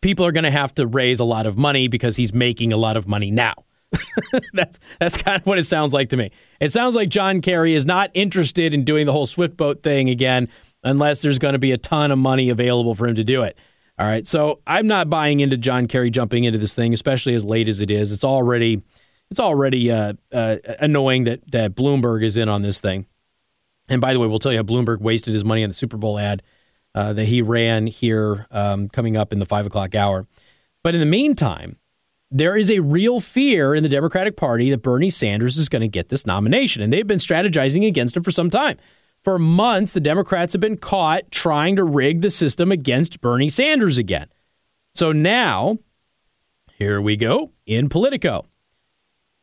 people 0.00 0.26
are 0.26 0.32
going 0.32 0.44
to 0.44 0.50
have 0.50 0.74
to 0.74 0.86
raise 0.86 1.20
a 1.20 1.24
lot 1.24 1.46
of 1.46 1.56
money 1.56 1.88
because 1.88 2.16
he's 2.16 2.34
making 2.34 2.72
a 2.72 2.76
lot 2.76 2.96
of 2.96 3.08
money 3.08 3.30
now. 3.30 3.54
that's 4.52 4.78
that's 5.00 5.16
kind 5.16 5.40
of 5.40 5.46
what 5.46 5.58
it 5.58 5.64
sounds 5.64 5.94
like 5.94 6.10
to 6.10 6.16
me. 6.16 6.30
It 6.60 6.72
sounds 6.72 6.94
like 6.94 7.08
John 7.08 7.40
Kerry 7.40 7.74
is 7.74 7.86
not 7.86 8.10
interested 8.12 8.74
in 8.74 8.84
doing 8.84 9.06
the 9.06 9.12
whole 9.12 9.26
Swift 9.26 9.56
boat 9.56 9.82
thing 9.82 10.10
again 10.10 10.48
unless 10.84 11.22
there's 11.22 11.38
going 11.38 11.54
to 11.54 11.58
be 11.58 11.72
a 11.72 11.78
ton 11.78 12.10
of 12.10 12.18
money 12.18 12.50
available 12.50 12.94
for 12.94 13.08
him 13.08 13.14
to 13.14 13.24
do 13.24 13.42
it. 13.42 13.56
All 13.98 14.06
right. 14.06 14.26
So 14.26 14.60
I'm 14.66 14.86
not 14.86 15.10
buying 15.10 15.40
into 15.40 15.56
John 15.56 15.88
Kerry 15.88 16.10
jumping 16.10 16.44
into 16.44 16.58
this 16.58 16.74
thing, 16.74 16.94
especially 16.94 17.34
as 17.34 17.44
late 17.44 17.68
as 17.68 17.80
it 17.80 17.90
is. 17.90 18.12
It's 18.12 18.24
already 18.24 18.82
it's 19.30 19.40
already 19.40 19.90
uh, 19.90 20.14
uh, 20.32 20.56
annoying 20.78 21.24
that 21.24 21.50
that 21.50 21.74
Bloomberg 21.74 22.24
is 22.24 22.36
in 22.36 22.48
on 22.48 22.62
this 22.62 22.80
thing. 22.80 23.06
And 23.88 24.00
by 24.00 24.12
the 24.12 24.20
way, 24.20 24.26
we'll 24.26 24.38
tell 24.38 24.52
you 24.52 24.58
how 24.58 24.64
Bloomberg 24.64 25.00
wasted 25.00 25.32
his 25.32 25.44
money 25.44 25.64
on 25.64 25.70
the 25.70 25.74
Super 25.74 25.96
Bowl 25.96 26.18
ad 26.18 26.42
uh, 26.94 27.12
that 27.14 27.24
he 27.24 27.42
ran 27.42 27.86
here 27.86 28.46
um, 28.50 28.88
coming 28.88 29.16
up 29.16 29.32
in 29.32 29.38
the 29.38 29.46
five 29.46 29.66
o'clock 29.66 29.94
hour. 29.94 30.26
But 30.84 30.94
in 30.94 31.00
the 31.00 31.06
meantime, 31.06 31.76
there 32.30 32.56
is 32.56 32.70
a 32.70 32.80
real 32.80 33.20
fear 33.20 33.74
in 33.74 33.82
the 33.82 33.88
Democratic 33.88 34.36
Party 34.36 34.70
that 34.70 34.82
Bernie 34.82 35.10
Sanders 35.10 35.56
is 35.56 35.68
going 35.68 35.80
to 35.80 35.88
get 35.88 36.08
this 36.08 36.26
nomination, 36.26 36.82
and 36.82 36.92
they've 36.92 37.06
been 37.06 37.18
strategizing 37.18 37.86
against 37.86 38.16
him 38.16 38.22
for 38.22 38.30
some 38.30 38.50
time. 38.50 38.76
For 39.28 39.38
months, 39.38 39.92
the 39.92 40.00
Democrats 40.00 40.54
have 40.54 40.60
been 40.60 40.78
caught 40.78 41.30
trying 41.30 41.76
to 41.76 41.84
rig 41.84 42.22
the 42.22 42.30
system 42.30 42.72
against 42.72 43.20
Bernie 43.20 43.50
Sanders 43.50 43.98
again. 43.98 44.28
So 44.94 45.12
now, 45.12 45.76
here 46.78 46.98
we 46.98 47.14
go 47.14 47.52
in 47.66 47.90
Politico. 47.90 48.46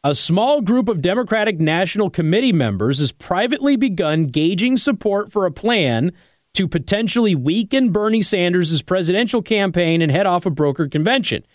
A 0.03 0.15
small 0.15 0.61
group 0.61 0.89
of 0.89 1.03
Democratic 1.03 1.59
National 1.59 2.09
Committee 2.09 2.51
members 2.51 2.97
has 2.97 3.11
privately 3.11 3.75
begun 3.75 4.25
gauging 4.25 4.75
support 4.75 5.31
for 5.31 5.45
a 5.45 5.51
plan 5.51 6.13
to 6.55 6.67
potentially 6.67 7.35
weaken 7.35 7.91
Bernie 7.91 8.23
Sanders' 8.23 8.81
presidential 8.81 9.43
campaign 9.43 10.01
and 10.01 10.11
head 10.11 10.25
off 10.25 10.47
a 10.47 10.49
brokered 10.49 10.89
convention. 10.89 11.45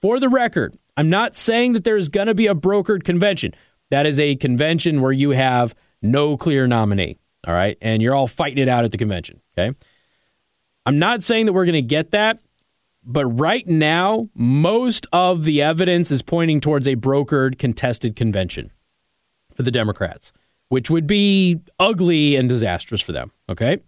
For 0.00 0.18
the 0.18 0.30
record, 0.30 0.74
I'm 0.96 1.10
not 1.10 1.36
saying 1.36 1.74
that 1.74 1.84
there's 1.84 2.08
going 2.08 2.28
to 2.28 2.34
be 2.34 2.46
a 2.46 2.54
brokered 2.54 3.04
convention. 3.04 3.52
That 3.90 4.06
is 4.06 4.18
a 4.18 4.36
convention 4.36 5.02
where 5.02 5.12
you 5.12 5.32
have 5.32 5.74
no 6.00 6.38
clear 6.38 6.66
nominee. 6.66 7.18
All 7.46 7.54
right. 7.54 7.76
And 7.80 8.02
you're 8.02 8.14
all 8.14 8.26
fighting 8.26 8.58
it 8.58 8.68
out 8.68 8.84
at 8.84 8.92
the 8.92 8.98
convention. 8.98 9.40
Okay. 9.56 9.76
I'm 10.86 10.98
not 10.98 11.22
saying 11.22 11.46
that 11.46 11.52
we're 11.52 11.64
going 11.64 11.74
to 11.74 11.82
get 11.82 12.10
that, 12.10 12.40
but 13.04 13.26
right 13.26 13.66
now, 13.66 14.28
most 14.34 15.06
of 15.12 15.44
the 15.44 15.62
evidence 15.62 16.10
is 16.10 16.22
pointing 16.22 16.60
towards 16.60 16.86
a 16.86 16.96
brokered 16.96 17.58
contested 17.58 18.16
convention 18.16 18.70
for 19.54 19.62
the 19.62 19.70
Democrats, 19.70 20.32
which 20.68 20.90
would 20.90 21.06
be 21.06 21.60
ugly 21.78 22.36
and 22.36 22.48
disastrous 22.48 23.00
for 23.00 23.12
them. 23.12 23.32
Okay. 23.48 23.78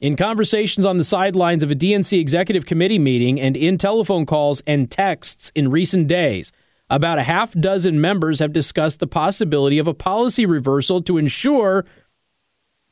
In 0.00 0.16
conversations 0.16 0.84
on 0.84 0.98
the 0.98 1.04
sidelines 1.04 1.62
of 1.62 1.70
a 1.70 1.76
DNC 1.76 2.18
executive 2.18 2.66
committee 2.66 2.98
meeting 2.98 3.40
and 3.40 3.56
in 3.56 3.78
telephone 3.78 4.26
calls 4.26 4.60
and 4.66 4.90
texts 4.90 5.52
in 5.54 5.70
recent 5.70 6.08
days, 6.08 6.50
about 6.90 7.18
a 7.18 7.22
half 7.22 7.52
dozen 7.52 8.00
members 8.00 8.40
have 8.40 8.52
discussed 8.52 9.00
the 9.00 9.06
possibility 9.06 9.78
of 9.78 9.86
a 9.86 9.94
policy 9.94 10.44
reversal 10.44 11.00
to 11.02 11.18
ensure 11.18 11.84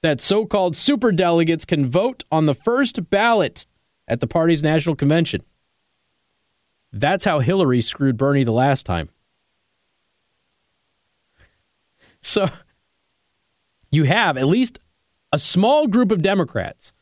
that 0.03 0.21
so 0.21 0.47
called 0.47 0.75
superdelegates 0.75 1.67
can 1.67 1.87
vote 1.87 2.25
on 2.31 2.47
the 2.47 2.55
first 2.55 3.11
ballot 3.11 3.67
at 4.09 4.21
the 4.21 4.27
party's 4.27 4.63
national 4.63 4.97
convention. 4.97 5.43
That's 6.93 7.25
how 7.25 7.39
Hillary 7.39 7.81
screwed 7.81 8.17
Bernie 8.17 8.45
the 8.45 8.53
last 8.53 8.87
time. 8.87 9.11
So 12.23 12.51
you 13.91 14.05
have 14.05 14.37
at 14.37 14.47
least 14.47 14.79
a 15.33 15.39
small 15.39 15.87
group 15.87 16.13
of 16.13 16.21
Democrats 16.21 16.93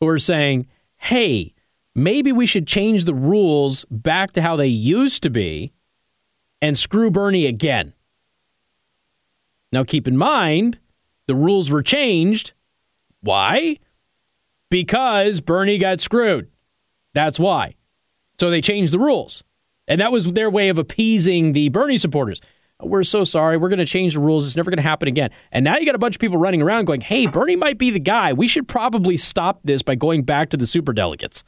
who 0.00 0.08
are 0.08 0.18
saying, 0.18 0.66
hey, 0.96 1.54
maybe 1.94 2.32
we 2.32 2.44
should 2.44 2.66
change 2.66 3.04
the 3.04 3.14
rules 3.14 3.84
back 3.88 4.32
to 4.32 4.42
how 4.42 4.56
they 4.56 4.66
used 4.66 5.22
to 5.22 5.30
be 5.30 5.72
and 6.60 6.76
screw 6.76 7.08
Bernie 7.10 7.46
again. 7.46 7.92
Now, 9.70 9.84
keep 9.84 10.08
in 10.08 10.16
mind, 10.16 10.78
the 11.26 11.34
rules 11.34 11.70
were 11.70 11.82
changed. 11.82 12.52
Why? 13.20 13.78
Because 14.70 15.40
Bernie 15.40 15.78
got 15.78 16.00
screwed. 16.00 16.48
That's 17.14 17.38
why. 17.38 17.76
So 18.40 18.50
they 18.50 18.60
changed 18.60 18.92
the 18.92 18.98
rules. 18.98 19.44
And 19.86 20.00
that 20.00 20.12
was 20.12 20.32
their 20.32 20.50
way 20.50 20.68
of 20.68 20.78
appeasing 20.78 21.52
the 21.52 21.68
Bernie 21.68 21.98
supporters. 21.98 22.40
We're 22.82 23.04
so 23.04 23.24
sorry. 23.24 23.56
We're 23.56 23.68
going 23.68 23.78
to 23.78 23.86
change 23.86 24.14
the 24.14 24.20
rules. 24.20 24.46
It's 24.46 24.56
never 24.56 24.70
going 24.70 24.78
to 24.78 24.82
happen 24.82 25.08
again. 25.08 25.30
And 25.52 25.64
now 25.64 25.76
you 25.76 25.86
got 25.86 25.94
a 25.94 25.98
bunch 25.98 26.16
of 26.16 26.20
people 26.20 26.38
running 26.38 26.60
around 26.60 26.86
going, 26.86 27.02
hey, 27.02 27.26
Bernie 27.26 27.56
might 27.56 27.78
be 27.78 27.90
the 27.90 28.00
guy. 28.00 28.32
We 28.32 28.48
should 28.48 28.66
probably 28.66 29.16
stop 29.16 29.60
this 29.64 29.82
by 29.82 29.94
going 29.94 30.22
back 30.24 30.50
to 30.50 30.56
the 30.56 30.64
superdelegates. 30.64 31.44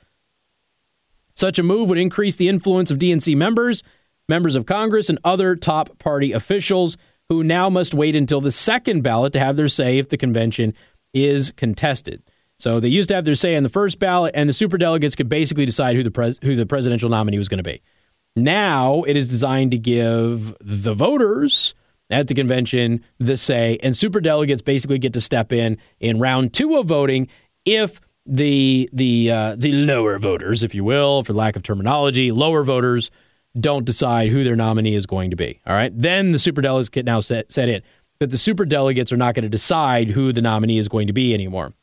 Such 1.34 1.58
a 1.58 1.62
move 1.62 1.88
would 1.88 1.98
increase 1.98 2.36
the 2.36 2.48
influence 2.48 2.90
of 2.90 2.98
DNC 2.98 3.36
members, 3.36 3.82
members 4.28 4.54
of 4.54 4.66
Congress, 4.66 5.10
and 5.10 5.18
other 5.24 5.56
top 5.56 5.98
party 5.98 6.32
officials 6.32 6.96
who 7.28 7.42
now 7.42 7.68
must 7.68 7.94
wait 7.94 8.14
until 8.16 8.40
the 8.40 8.52
second 8.52 9.02
ballot 9.02 9.32
to 9.32 9.38
have 9.38 9.56
their 9.56 9.68
say 9.68 9.98
if 9.98 10.08
the 10.08 10.16
convention 10.16 10.74
is 11.12 11.52
contested. 11.56 12.22
So 12.58 12.80
they 12.80 12.88
used 12.88 13.08
to 13.10 13.14
have 13.14 13.24
their 13.24 13.34
say 13.34 13.54
in 13.54 13.62
the 13.62 13.68
first 13.68 13.98
ballot, 13.98 14.32
and 14.34 14.48
the 14.48 14.52
superdelegates 14.52 15.16
could 15.16 15.28
basically 15.28 15.66
decide 15.66 15.96
who 15.96 16.02
the 16.02 16.10
pres- 16.10 16.38
who 16.42 16.56
the 16.56 16.66
presidential 16.66 17.10
nominee 17.10 17.38
was 17.38 17.48
going 17.48 17.58
to 17.58 17.64
be. 17.64 17.82
Now 18.34 19.02
it 19.06 19.16
is 19.16 19.28
designed 19.28 19.72
to 19.72 19.78
give 19.78 20.54
the 20.60 20.94
voters 20.94 21.74
at 22.08 22.28
the 22.28 22.34
convention 22.34 23.04
the 23.18 23.36
say, 23.36 23.78
and 23.82 23.94
superdelegates 23.94 24.64
basically 24.64 24.98
get 24.98 25.12
to 25.14 25.20
step 25.20 25.52
in 25.52 25.78
in 26.00 26.18
round 26.18 26.52
two 26.54 26.76
of 26.76 26.86
voting 26.86 27.28
if 27.64 28.00
the 28.24 28.88
the 28.92 29.30
uh, 29.30 29.56
the 29.56 29.72
lower 29.72 30.18
voters, 30.18 30.62
if 30.62 30.74
you 30.74 30.84
will, 30.84 31.24
for 31.24 31.32
lack 31.32 31.56
of 31.56 31.62
terminology, 31.62 32.32
lower 32.32 32.64
voters 32.64 33.10
don't 33.60 33.84
decide 33.84 34.28
who 34.28 34.44
their 34.44 34.56
nominee 34.56 34.94
is 34.94 35.06
going 35.06 35.30
to 35.30 35.36
be. 35.36 35.60
All 35.66 35.74
right, 35.74 35.92
then 35.94 36.32
the 36.32 36.38
superdelegates 36.38 36.90
get 36.90 37.04
now 37.04 37.20
set, 37.20 37.52
set 37.52 37.68
in. 37.68 37.82
But 38.18 38.30
the 38.30 38.36
superdelegates 38.36 39.12
are 39.12 39.16
not 39.16 39.34
going 39.34 39.42
to 39.44 39.48
decide 39.48 40.08
who 40.08 40.32
the 40.32 40.40
nominee 40.42 40.78
is 40.78 40.88
going 40.88 41.06
to 41.06 41.12
be 41.12 41.34
anymore. 41.34 41.74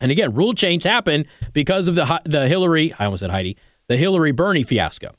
And 0.00 0.10
again, 0.10 0.34
rule 0.34 0.54
change 0.54 0.82
happened 0.82 1.26
because 1.52 1.86
of 1.86 1.94
the 1.94 2.20
the 2.24 2.48
Hillary. 2.48 2.92
I 2.98 3.04
almost 3.04 3.20
said 3.20 3.30
Heidi. 3.30 3.56
The 3.88 3.96
Hillary 3.96 4.32
Bernie 4.32 4.62
fiasco. 4.62 5.14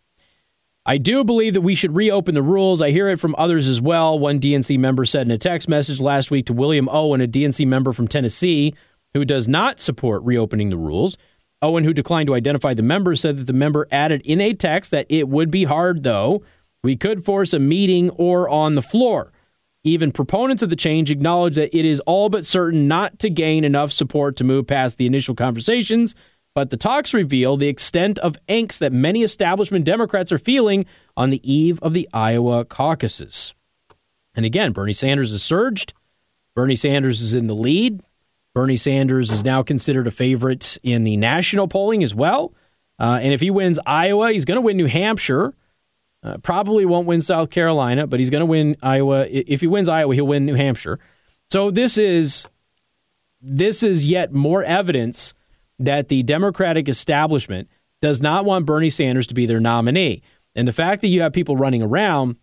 I 0.85 0.97
do 0.97 1.23
believe 1.23 1.53
that 1.53 1.61
we 1.61 1.75
should 1.75 1.95
reopen 1.95 2.33
the 2.33 2.41
rules. 2.41 2.81
I 2.81 2.89
hear 2.89 3.07
it 3.09 3.19
from 3.19 3.35
others 3.37 3.67
as 3.67 3.79
well. 3.79 4.17
One 4.17 4.39
DNC 4.39 4.79
member 4.79 5.05
said 5.05 5.27
in 5.27 5.31
a 5.31 5.37
text 5.37 5.69
message 5.69 5.99
last 5.99 6.31
week 6.31 6.47
to 6.47 6.53
William 6.53 6.89
Owen, 6.89 7.21
a 7.21 7.27
DNC 7.27 7.67
member 7.67 7.93
from 7.93 8.07
Tennessee 8.07 8.73
who 9.13 9.23
does 9.23 9.47
not 9.47 9.79
support 9.79 10.23
reopening 10.23 10.69
the 10.69 10.77
rules. 10.77 11.17
Owen, 11.61 11.83
who 11.83 11.93
declined 11.93 12.27
to 12.27 12.35
identify 12.35 12.73
the 12.73 12.81
member, 12.81 13.15
said 13.15 13.37
that 13.37 13.47
the 13.47 13.53
member 13.53 13.87
added 13.91 14.21
in 14.23 14.41
a 14.41 14.53
text 14.53 14.91
that 14.91 15.05
it 15.09 15.27
would 15.27 15.51
be 15.51 15.65
hard, 15.65 16.03
though. 16.03 16.43
We 16.83 16.95
could 16.95 17.23
force 17.23 17.53
a 17.53 17.59
meeting 17.59 18.09
or 18.11 18.49
on 18.49 18.75
the 18.75 18.81
floor. 18.81 19.31
Even 19.83 20.11
proponents 20.11 20.63
of 20.63 20.69
the 20.69 20.75
change 20.75 21.11
acknowledge 21.11 21.55
that 21.55 21.75
it 21.75 21.85
is 21.85 21.99
all 22.01 22.29
but 22.29 22.45
certain 22.45 22.87
not 22.87 23.19
to 23.19 23.29
gain 23.29 23.63
enough 23.63 23.91
support 23.91 24.35
to 24.37 24.43
move 24.43 24.67
past 24.67 24.97
the 24.97 25.05
initial 25.05 25.35
conversations 25.35 26.15
but 26.53 26.69
the 26.69 26.77
talks 26.77 27.13
reveal 27.13 27.55
the 27.55 27.67
extent 27.67 28.19
of 28.19 28.37
angst 28.49 28.79
that 28.79 28.91
many 28.91 29.23
establishment 29.23 29.85
Democrats 29.85 30.31
are 30.31 30.37
feeling 30.37 30.85
on 31.15 31.29
the 31.29 31.51
eve 31.51 31.79
of 31.81 31.93
the 31.93 32.09
Iowa 32.13 32.65
caucuses. 32.65 33.53
And 34.35 34.45
again, 34.45 34.73
Bernie 34.73 34.93
Sanders 34.93 35.31
has 35.31 35.43
surged. 35.43 35.93
Bernie 36.55 36.75
Sanders 36.75 37.21
is 37.21 37.33
in 37.33 37.47
the 37.47 37.55
lead. 37.55 38.03
Bernie 38.53 38.77
Sanders 38.77 39.31
is 39.31 39.43
now 39.43 39.63
considered 39.63 40.07
a 40.07 40.11
favorite 40.11 40.77
in 40.83 41.03
the 41.03 41.17
national 41.17 41.67
polling 41.67 42.03
as 42.03 42.13
well. 42.13 42.53
Uh, 42.99 43.19
and 43.21 43.33
if 43.33 43.41
he 43.41 43.49
wins 43.49 43.79
Iowa, 43.85 44.31
he's 44.31 44.45
going 44.45 44.57
to 44.57 44.61
win 44.61 44.77
New 44.77 44.87
Hampshire. 44.87 45.53
Uh, 46.23 46.37
probably 46.37 46.85
won't 46.85 47.07
win 47.07 47.21
South 47.21 47.49
Carolina, 47.49 48.05
but 48.05 48.19
he's 48.19 48.29
going 48.29 48.41
to 48.41 48.45
win 48.45 48.75
Iowa. 48.83 49.25
If 49.27 49.61
he 49.61 49.67
wins 49.67 49.89
Iowa, 49.89 50.13
he'll 50.13 50.27
win 50.27 50.45
New 50.45 50.53
Hampshire. 50.53 50.99
So 51.49 51.71
this 51.71 51.97
is 51.97 52.47
this 53.41 53.81
is 53.81 54.05
yet 54.05 54.31
more 54.31 54.63
evidence 54.63 55.33
that 55.79 56.09
the 56.09 56.21
Democratic 56.21 56.87
establishment 56.87 57.67
does 58.01 58.21
not 58.21 58.45
want 58.45 58.67
Bernie 58.67 58.91
Sanders 58.91 59.25
to 59.27 59.33
be 59.33 59.47
their 59.47 59.59
nominee. 59.59 60.21
And 60.55 60.67
the 60.67 60.73
fact 60.73 61.01
that 61.01 61.07
you 61.07 61.21
have 61.21 61.33
people 61.33 61.57
running 61.57 61.81
around 61.81 62.35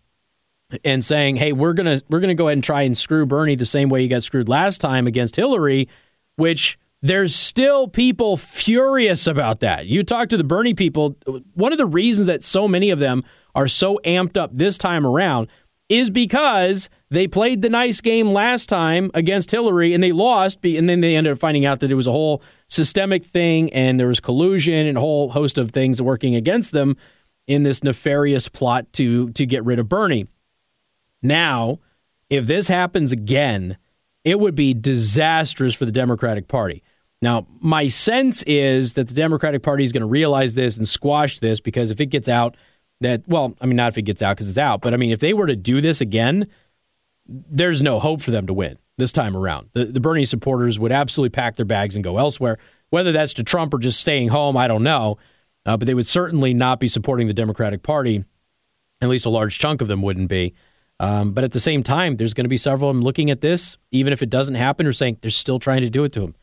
and 0.83 1.03
saying, 1.03 1.37
"Hey, 1.37 1.51
we're 1.51 1.73
going 1.73 1.99
to 1.99 2.05
we're 2.09 2.19
to 2.19 2.33
go 2.33 2.47
ahead 2.47 2.57
and 2.57 2.63
try 2.63 2.83
and 2.83 2.97
screw 2.97 3.25
Bernie 3.25 3.55
the 3.55 3.65
same 3.65 3.89
way 3.89 4.01
you 4.01 4.07
got 4.07 4.23
screwed 4.23 4.49
last 4.49 4.79
time 4.79 5.07
against 5.07 5.35
Hillary," 5.35 5.87
which 6.35 6.77
there's 7.01 7.33
still 7.33 7.87
people 7.87 8.35
furious 8.37 9.25
about 9.25 9.61
that. 9.61 9.87
You 9.87 10.03
talk 10.03 10.29
to 10.29 10.37
the 10.37 10.43
Bernie 10.43 10.73
people, 10.73 11.15
one 11.53 11.71
of 11.71 11.77
the 11.77 11.85
reasons 11.85 12.27
that 12.27 12.43
so 12.43 12.67
many 12.67 12.89
of 12.89 12.99
them 12.99 13.23
are 13.55 13.67
so 13.67 13.99
amped 14.03 14.35
up 14.35 14.51
this 14.53 14.77
time 14.77 15.05
around 15.05 15.47
is 15.87 16.09
because 16.09 16.89
they 17.09 17.25
played 17.25 17.61
the 17.61 17.69
nice 17.69 17.99
game 18.01 18.31
last 18.31 18.69
time 18.69 19.09
against 19.13 19.49
Hillary 19.49 19.93
and 19.93 20.03
they 20.03 20.11
lost, 20.11 20.59
and 20.63 20.87
then 20.87 20.99
they 20.99 21.15
ended 21.15 21.33
up 21.33 21.39
finding 21.39 21.65
out 21.65 21.79
that 21.79 21.89
it 21.89 21.95
was 21.95 22.05
a 22.05 22.11
whole 22.11 22.43
systemic 22.67 23.25
thing 23.25 23.73
and 23.73 23.99
there 23.99 24.07
was 24.07 24.19
collusion 24.19 24.85
and 24.85 24.97
a 24.97 25.01
whole 25.01 25.29
host 25.29 25.57
of 25.57 25.71
things 25.71 26.01
working 26.01 26.35
against 26.35 26.73
them 26.73 26.95
in 27.47 27.63
this 27.63 27.83
nefarious 27.83 28.47
plot 28.47 28.91
to 28.93 29.29
to 29.31 29.45
get 29.45 29.63
rid 29.65 29.79
of 29.79 29.89
Bernie. 29.89 30.27
Now, 31.21 31.79
if 32.29 32.47
this 32.47 32.67
happens 32.67 33.11
again, 33.11 33.77
it 34.23 34.39
would 34.39 34.55
be 34.55 34.73
disastrous 34.73 35.73
for 35.73 35.85
the 35.85 35.91
Democratic 35.91 36.47
Party. 36.47 36.83
Now, 37.21 37.47
my 37.59 37.87
sense 37.87 38.43
is 38.43 38.93
that 38.93 39.09
the 39.09 39.13
Democratic 39.13 39.61
Party 39.61 39.83
is 39.83 39.91
going 39.91 40.01
to 40.01 40.07
realize 40.07 40.55
this 40.55 40.77
and 40.77 40.87
squash 40.87 41.39
this 41.39 41.59
because 41.59 41.91
if 41.91 41.99
it 41.99 42.07
gets 42.07 42.29
out 42.29 42.55
that, 43.01 43.27
well, 43.27 43.55
I 43.59 43.65
mean, 43.65 43.75
not 43.75 43.89
if 43.89 43.97
it 43.97 44.03
gets 44.03 44.21
out 44.21 44.37
because 44.37 44.47
it's 44.47 44.57
out, 44.57 44.81
but 44.81 44.93
I 44.93 44.97
mean, 44.97 45.11
if 45.11 45.19
they 45.19 45.33
were 45.33 45.47
to 45.47 45.55
do 45.55 45.81
this 45.81 45.99
again, 45.99 46.47
there's 47.27 47.81
no 47.81 47.99
hope 47.99 48.21
for 48.21 48.31
them 48.31 48.47
to 48.47 48.53
win 48.53 48.77
this 48.97 49.11
time 49.11 49.35
around. 49.35 49.69
The, 49.73 49.85
the 49.85 49.99
Bernie 49.99 50.25
supporters 50.25 50.79
would 50.79 50.91
absolutely 50.91 51.31
pack 51.31 51.55
their 51.55 51.65
bags 51.65 51.95
and 51.95 52.03
go 52.03 52.17
elsewhere. 52.17 52.57
Whether 52.89 53.11
that's 53.11 53.33
to 53.35 53.43
Trump 53.43 53.73
or 53.73 53.79
just 53.79 53.99
staying 53.99 54.29
home, 54.29 54.57
I 54.57 54.67
don't 54.67 54.83
know. 54.83 55.17
Uh, 55.65 55.77
but 55.77 55.85
they 55.85 55.93
would 55.93 56.07
certainly 56.07 56.53
not 56.53 56.79
be 56.79 56.87
supporting 56.87 57.27
the 57.27 57.33
Democratic 57.33 57.83
Party. 57.83 58.23
At 59.01 59.09
least 59.09 59.25
a 59.25 59.29
large 59.29 59.59
chunk 59.59 59.81
of 59.81 59.87
them 59.87 60.01
wouldn't 60.01 60.29
be. 60.29 60.53
Um, 60.99 61.31
but 61.31 61.43
at 61.43 61.53
the 61.53 61.59
same 61.59 61.81
time, 61.81 62.17
there's 62.17 62.33
going 62.33 62.45
to 62.45 62.49
be 62.49 62.57
several 62.57 62.89
of 62.89 62.95
them 62.95 63.03
looking 63.03 63.29
at 63.29 63.41
this, 63.41 63.77
even 63.91 64.11
if 64.11 64.21
it 64.21 64.29
doesn't 64.29 64.55
happen, 64.55 64.85
or 64.85 64.93
saying 64.93 65.17
they're 65.21 65.31
still 65.31 65.59
trying 65.59 65.81
to 65.81 65.89
do 65.89 66.03
it 66.03 66.11
to 66.13 66.23
him. 66.23 66.35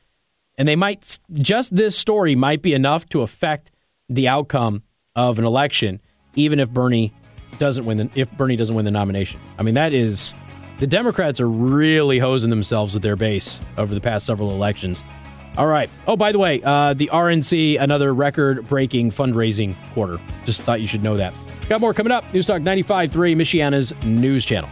And 0.57 0.67
they 0.67 0.77
might, 0.77 1.19
just 1.33 1.77
this 1.77 1.97
story 1.99 2.35
might 2.35 2.63
be 2.63 2.73
enough 2.73 3.07
to 3.11 3.21
affect 3.21 3.71
the 4.09 4.29
outcome 4.29 4.83
of 5.15 5.39
an 5.39 5.45
election, 5.45 6.01
even 6.35 6.59
if 6.59 6.71
Bernie 6.71 7.13
doesn't 7.59 7.85
win 7.85 7.99
the, 7.99 8.11
if 8.15 8.31
Bernie 8.33 8.57
doesn't 8.57 8.75
win 8.75 8.85
the 8.85 8.91
nomination. 8.91 9.41
I 9.59 9.63
mean, 9.63 9.75
that 9.75 9.93
is 9.93 10.35
the 10.79 10.87
Democrats 10.87 11.41
are 11.41 11.49
really 11.49 12.19
hosing 12.19 12.51
themselves 12.51 12.95
with 12.95 13.03
their 13.03 13.17
base 13.17 13.61
over 13.77 13.95
the 13.95 14.01
past 14.01 14.27
several 14.27 14.51
elections. 14.51 15.03
All 15.57 15.67
right. 15.67 15.89
Oh, 16.07 16.17
by 16.17 16.33
the 16.33 16.39
way, 16.39 16.63
uh, 16.63 16.95
the 16.95 17.09
RNC, 17.13 17.81
another 17.81 18.13
record 18.13 18.69
breaking 18.69 19.11
fundraising 19.11 19.75
quarter. 19.95 20.19
Just 20.45 20.63
thought 20.63 20.81
you 20.81 20.87
should 20.87 21.03
know 21.03 21.17
that. 21.17 21.33
Got 21.69 21.81
more 21.81 21.95
coming 21.95 22.13
up. 22.13 22.33
News 22.33 22.47
Talk 22.47 22.63
95.3, 22.63 23.11
Michiana's 23.35 23.93
news 24.05 24.45
channel. 24.45 24.69